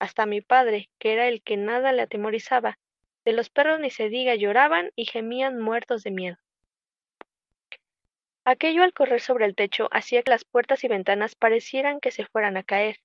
hasta 0.00 0.26
mi 0.26 0.40
padre, 0.40 0.90
que 0.98 1.12
era 1.12 1.28
el 1.28 1.40
que 1.40 1.56
nada 1.56 1.92
le 1.92 2.02
atemorizaba. 2.02 2.80
De 3.24 3.32
los 3.32 3.48
perros 3.48 3.78
ni 3.78 3.90
se 3.90 4.08
diga 4.08 4.34
lloraban 4.34 4.90
y 4.96 5.04
gemían 5.04 5.60
muertos 5.60 6.02
de 6.02 6.10
miedo. 6.10 6.36
Aquello 8.50 8.82
al 8.82 8.94
correr 8.94 9.20
sobre 9.20 9.44
el 9.44 9.54
techo 9.54 9.90
hacía 9.90 10.22
que 10.22 10.30
las 10.30 10.46
puertas 10.46 10.82
y 10.82 10.88
ventanas 10.88 11.34
parecieran 11.34 12.00
que 12.00 12.10
se 12.10 12.24
fueran 12.24 12.56
a 12.56 12.62
caer. 12.62 12.96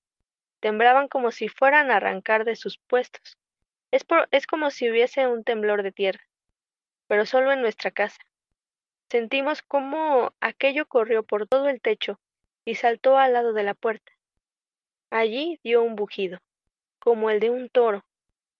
Temblaban 0.61 1.09
como 1.09 1.31
si 1.31 1.49
fueran 1.49 1.91
a 1.91 1.97
arrancar 1.97 2.45
de 2.45 2.55
sus 2.55 2.77
puestos. 2.77 3.37
Es, 3.91 4.05
es 4.31 4.47
como 4.47 4.71
si 4.71 4.89
hubiese 4.89 5.27
un 5.27 5.43
temblor 5.43 5.83
de 5.83 5.91
tierra, 5.91 6.21
pero 7.07 7.25
solo 7.25 7.51
en 7.51 7.59
nuestra 7.59 7.91
casa. 7.91 8.21
Sentimos 9.09 9.61
cómo 9.63 10.33
aquello 10.39 10.85
corrió 10.85 11.23
por 11.23 11.45
todo 11.45 11.67
el 11.67 11.81
techo 11.81 12.21
y 12.63 12.75
saltó 12.75 13.17
al 13.17 13.33
lado 13.33 13.51
de 13.51 13.63
la 13.63 13.73
puerta. 13.73 14.13
Allí 15.09 15.59
dio 15.61 15.83
un 15.83 15.97
bujido, 15.97 16.39
como 16.99 17.29
el 17.29 17.41
de 17.41 17.49
un 17.49 17.67
toro. 17.67 18.05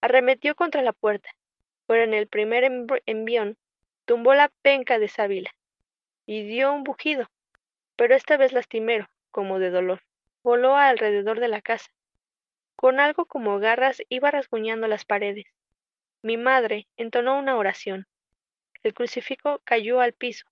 Arremetió 0.01 0.53
contra 0.53 0.81
la 0.81 0.91
puerta, 0.91 1.29
pero 1.87 2.03
en 2.03 2.13
el 2.13 2.27
primer 2.27 2.69
envión 3.05 3.57
tumbó 4.03 4.33
la 4.33 4.49
penca 4.61 4.99
de 4.99 5.07
sábila 5.07 5.55
y 6.25 6.43
dio 6.43 6.73
un 6.73 6.83
bujido, 6.83 7.29
pero 7.95 8.15
esta 8.15 8.37
vez 8.37 8.53
lastimero, 8.53 9.09
como 9.31 9.59
de 9.59 9.69
dolor. 9.69 10.01
Voló 10.43 10.75
alrededor 10.75 11.39
de 11.39 11.47
la 11.47 11.61
casa. 11.61 11.91
Con 12.75 12.99
algo 12.99 13.25
como 13.25 13.59
garras 13.59 14.01
iba 14.09 14.31
rasguñando 14.31 14.87
las 14.87 15.05
paredes. 15.05 15.45
Mi 16.21 16.37
madre 16.37 16.87
entonó 16.97 17.37
una 17.37 17.57
oración. 17.57 18.07
El 18.83 18.93
crucifijo 18.93 19.61
cayó 19.63 20.01
al 20.01 20.13
piso, 20.13 20.45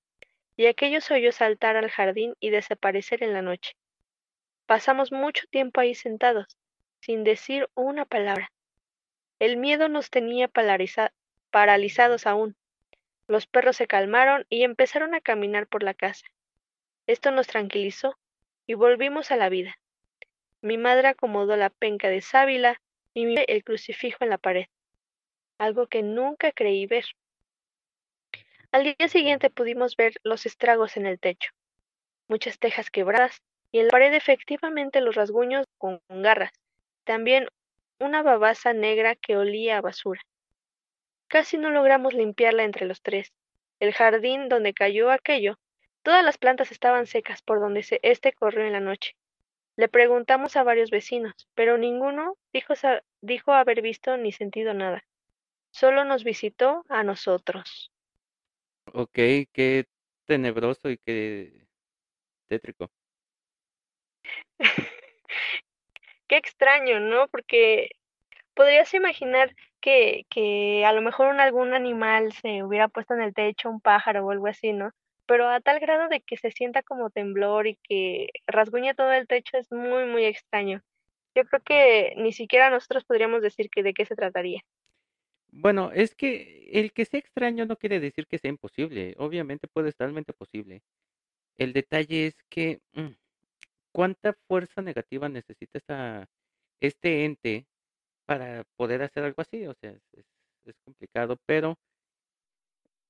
y 0.56 0.68
aquello 0.68 1.02
se 1.02 1.14
oyó 1.14 1.32
saltar 1.32 1.76
al 1.76 1.90
jardín 1.90 2.36
y 2.40 2.50
desaparecer 2.50 3.24
en 3.24 3.34
la 3.34 3.42
noche. 3.42 3.74
Pasamos 4.66 5.12
mucho 5.12 5.48
tiempo 5.48 5.82
ahí 5.82 5.96
sentados, 5.96 6.58
sin 7.00 7.24
decir 7.24 7.70
una 7.74 8.06
palabra. 8.06 8.52
El 9.40 9.58
miedo 9.58 9.90
nos 9.90 10.10
tenía 10.10 10.50
paralizados 11.50 12.28
aún. 12.28 12.56
Los 13.32 13.48
perros 13.48 13.78
se 13.78 13.88
calmaron 13.88 14.46
y 14.50 14.64
empezaron 14.64 15.16
a 15.16 15.22
caminar 15.22 15.66
por 15.66 15.84
la 15.84 15.94
casa. 15.94 16.26
Esto 17.08 17.32
nos 17.32 17.48
tranquilizó 17.48 18.18
y 18.68 18.74
volvimos 18.74 19.32
a 19.32 19.38
la 19.38 19.48
vida. 19.48 19.80
Mi 20.60 20.78
madre 20.78 21.08
acomodó 21.08 21.56
la 21.56 21.70
penca 21.70 22.10
de 22.10 22.20
sábila 22.20 22.82
y 23.14 23.26
miré 23.26 23.46
el 23.48 23.64
crucifijo 23.64 24.18
en 24.26 24.32
la 24.32 24.38
pared, 24.38 24.66
algo 25.58 25.88
que 25.88 26.04
nunca 26.04 26.52
creí 26.52 26.86
ver. 26.88 27.06
Al 28.74 28.84
día 28.84 29.08
siguiente 29.08 29.50
pudimos 29.50 29.96
ver 29.96 30.16
los 30.24 30.46
estragos 30.46 30.98
en 30.98 31.06
el 31.06 31.18
techo, 31.18 31.54
muchas 32.28 32.60
tejas 32.60 32.92
quebradas 32.92 33.42
y 33.72 33.80
en 33.80 33.86
la 33.86 33.92
pared 33.92 34.14
efectivamente 34.14 35.00
los 35.00 35.16
rasguños 35.16 35.68
con 35.78 36.02
garras, 36.10 36.52
también 37.06 37.48
una 37.98 38.24
babasa 38.24 38.74
negra 38.74 39.16
que 39.16 39.38
olía 39.38 39.78
a 39.78 39.82
basura. 39.82 40.22
Casi 41.32 41.58
no 41.58 41.70
logramos 41.70 42.14
limpiarla 42.14 42.66
entre 42.66 42.86
los 42.86 43.02
tres. 43.02 43.32
El 43.80 43.94
jardín 43.94 44.50
donde 44.50 44.74
cayó 44.74 45.10
aquello, 45.12 45.58
todas 46.04 46.26
las 46.26 46.38
plantas 46.38 46.74
estaban 46.74 47.08
secas 47.08 47.42
por 47.42 47.62
donde 47.62 47.84
se, 47.84 48.02
este 48.04 48.34
corrió 48.34 48.66
en 48.66 48.74
la 48.74 48.82
noche. 48.82 49.16
Le 49.78 49.88
preguntamos 49.88 50.58
a 50.58 50.64
varios 50.64 50.90
vecinos, 50.90 51.48
pero 51.56 51.78
ninguno 51.78 52.38
dijo, 52.52 52.74
dijo 53.22 53.54
haber 53.54 53.82
visto 53.82 54.18
ni 54.18 54.34
sentido 54.34 54.74
nada. 54.74 55.06
Solo 55.70 56.04
nos 56.04 56.26
visitó 56.26 56.84
a 56.90 57.02
nosotros. 57.04 57.94
Ok, 58.92 59.14
qué 59.54 59.86
tenebroso 60.26 60.90
y 60.90 60.98
qué 60.98 61.66
tétrico. 62.48 62.92
Qué 66.28 66.38
extraño, 66.38 67.00
¿no? 67.00 67.28
Porque 67.30 67.92
podrías 68.54 68.94
imaginar 68.94 69.54
que, 69.82 70.26
que 70.30 70.86
a 70.86 70.94
lo 70.94 71.02
mejor 71.02 71.28
un, 71.28 71.40
algún 71.40 71.74
animal 71.74 72.32
se 72.34 72.64
hubiera 72.64 72.88
puesto 72.88 73.14
en 73.14 73.22
el 73.22 73.34
techo, 73.34 73.70
un 73.70 73.82
pájaro 73.82 74.26
o 74.26 74.32
algo 74.32 74.48
así, 74.48 74.74
¿no? 74.74 74.92
Pero 75.26 75.50
a 75.50 75.60
tal 75.60 75.80
grado 75.80 76.10
de 76.10 76.22
que 76.22 76.38
se 76.38 76.52
sienta 76.52 76.84
como 76.84 77.10
temblor 77.10 77.68
y 77.68 77.78
que 77.84 78.30
rasguñe 78.48 78.94
todo 78.96 79.12
el 79.12 79.28
techo 79.28 79.58
es 79.58 79.72
muy, 79.72 80.06
muy 80.06 80.26
extraño. 80.26 80.82
Yo 81.36 81.44
creo 81.46 81.62
que 81.62 82.14
ni 82.18 82.34
siquiera 82.34 82.70
nosotros 82.70 83.06
podríamos 83.06 83.42
decir 83.42 83.70
que 83.70 83.84
de 83.84 83.94
qué 83.94 84.06
se 84.06 84.16
trataría. 84.16 84.62
Bueno, 85.52 85.92
es 85.94 86.16
que 86.16 86.70
el 86.72 86.94
que 86.94 87.06
sea 87.06 87.20
extraño 87.20 87.66
no 87.66 87.78
quiere 87.78 88.00
decir 88.00 88.26
que 88.28 88.38
sea 88.38 88.50
imposible. 88.50 89.16
Obviamente 89.18 89.68
puede 89.68 89.88
ser 89.90 89.98
totalmente 89.98 90.34
posible. 90.34 90.82
El 91.58 91.74
detalle 91.74 92.28
es 92.28 92.36
que 92.50 92.80
mm, 92.94 93.10
cuánta 93.92 94.34
fuerza 94.48 94.82
negativa 94.82 95.30
necesita 95.30 95.78
esta, 95.78 96.30
este 96.80 97.26
ente 97.26 97.66
para 98.32 98.64
poder 98.78 99.04
hacer 99.04 99.26
algo 99.26 99.42
así. 99.42 99.68
O 99.68 99.74
sea, 99.82 99.92
es, 100.14 100.76
complicado, 100.86 101.38
pero 101.46 101.78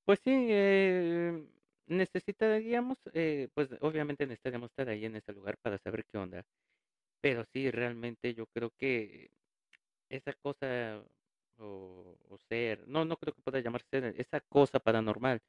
pues 0.05 0.19
sí, 0.23 0.31
eh, 0.49 1.45
necesitaríamos, 1.85 2.97
eh, 3.13 3.47
pues 3.53 3.69
obviamente 3.81 4.25
necesitaríamos 4.25 4.71
estar 4.71 4.89
ahí 4.89 5.05
en 5.05 5.15
ese 5.17 5.31
lugar 5.33 5.57
para 5.61 5.77
saber 5.77 6.05
qué 6.11 6.17
onda. 6.17 6.43
Pero 7.21 7.45
sí, 7.53 7.71
realmente 7.71 8.33
yo 8.33 8.47
creo 8.47 8.71
que 8.79 9.31
esa 10.09 10.33
cosa 10.33 11.03
o, 11.59 12.17
ser, 12.49 12.87
no, 12.87 13.05
no 13.05 13.17
creo 13.17 13.33
que 13.35 13.43
pueda 13.43 13.59
llamarse 13.61 14.15
esa 14.17 14.41
cosa 14.41 14.79
paranormal 14.79 15.39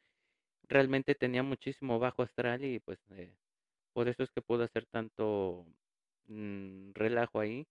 realmente 0.68 1.14
tenía 1.14 1.42
muchísimo 1.42 1.98
bajo 1.98 2.22
astral 2.22 2.64
y 2.64 2.80
pues 2.80 2.98
eh, 3.12 3.34
por 3.94 4.08
eso 4.08 4.22
es 4.24 4.30
que 4.32 4.42
pudo 4.42 4.64
hacer 4.64 4.86
tanto 4.86 5.66
mm, 6.28 6.92
relajo 6.94 7.40
ahí 7.40 7.66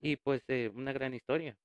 y 0.00 0.16
pues 0.16 0.42
eh, 0.48 0.70
una 0.74 0.92
gran 0.92 1.14
historia. 1.14 1.56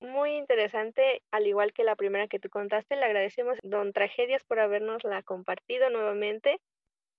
Muy 0.00 0.36
interesante, 0.36 1.22
al 1.30 1.46
igual 1.46 1.72
que 1.72 1.82
la 1.82 1.96
primera 1.96 2.28
que 2.28 2.38
tú 2.38 2.50
contaste, 2.50 2.96
le 2.96 3.06
agradecemos 3.06 3.58
Don 3.62 3.92
Tragedias 3.92 4.44
por 4.44 4.60
habernos 4.60 5.02
la 5.04 5.22
compartido 5.22 5.88
nuevamente. 5.88 6.60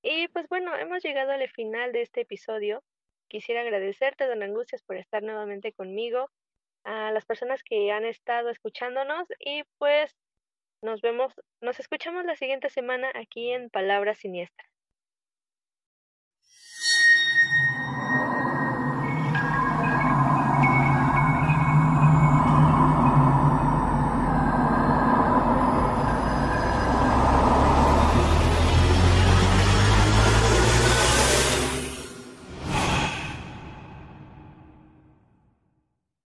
Y 0.03 0.27
pues 0.27 0.47
bueno, 0.49 0.75
hemos 0.75 1.03
llegado 1.03 1.31
al 1.31 1.49
final 1.49 1.93
de 1.93 2.01
este 2.03 2.21
episodio. 2.21 2.83
Quisiera 3.27 3.61
agradecerte, 3.61 4.27
Don 4.27 4.43
Angustias, 4.43 4.83
por 4.83 4.97
estar 4.97 5.23
nuevamente 5.23 5.73
conmigo, 5.73 6.29
a 6.83 7.11
las 7.11 7.25
personas 7.25 7.63
que 7.63 7.91
han 7.91 8.05
estado 8.05 8.49
escuchándonos 8.49 9.27
y 9.39 9.63
pues 9.79 10.15
nos 10.83 11.01
vemos, 11.01 11.33
nos 11.61 11.79
escuchamos 11.79 12.25
la 12.25 12.35
siguiente 12.35 12.69
semana 12.69 13.11
aquí 13.15 13.51
en 13.51 13.71
Palabras 13.71 14.19
Siniestras. 14.19 14.74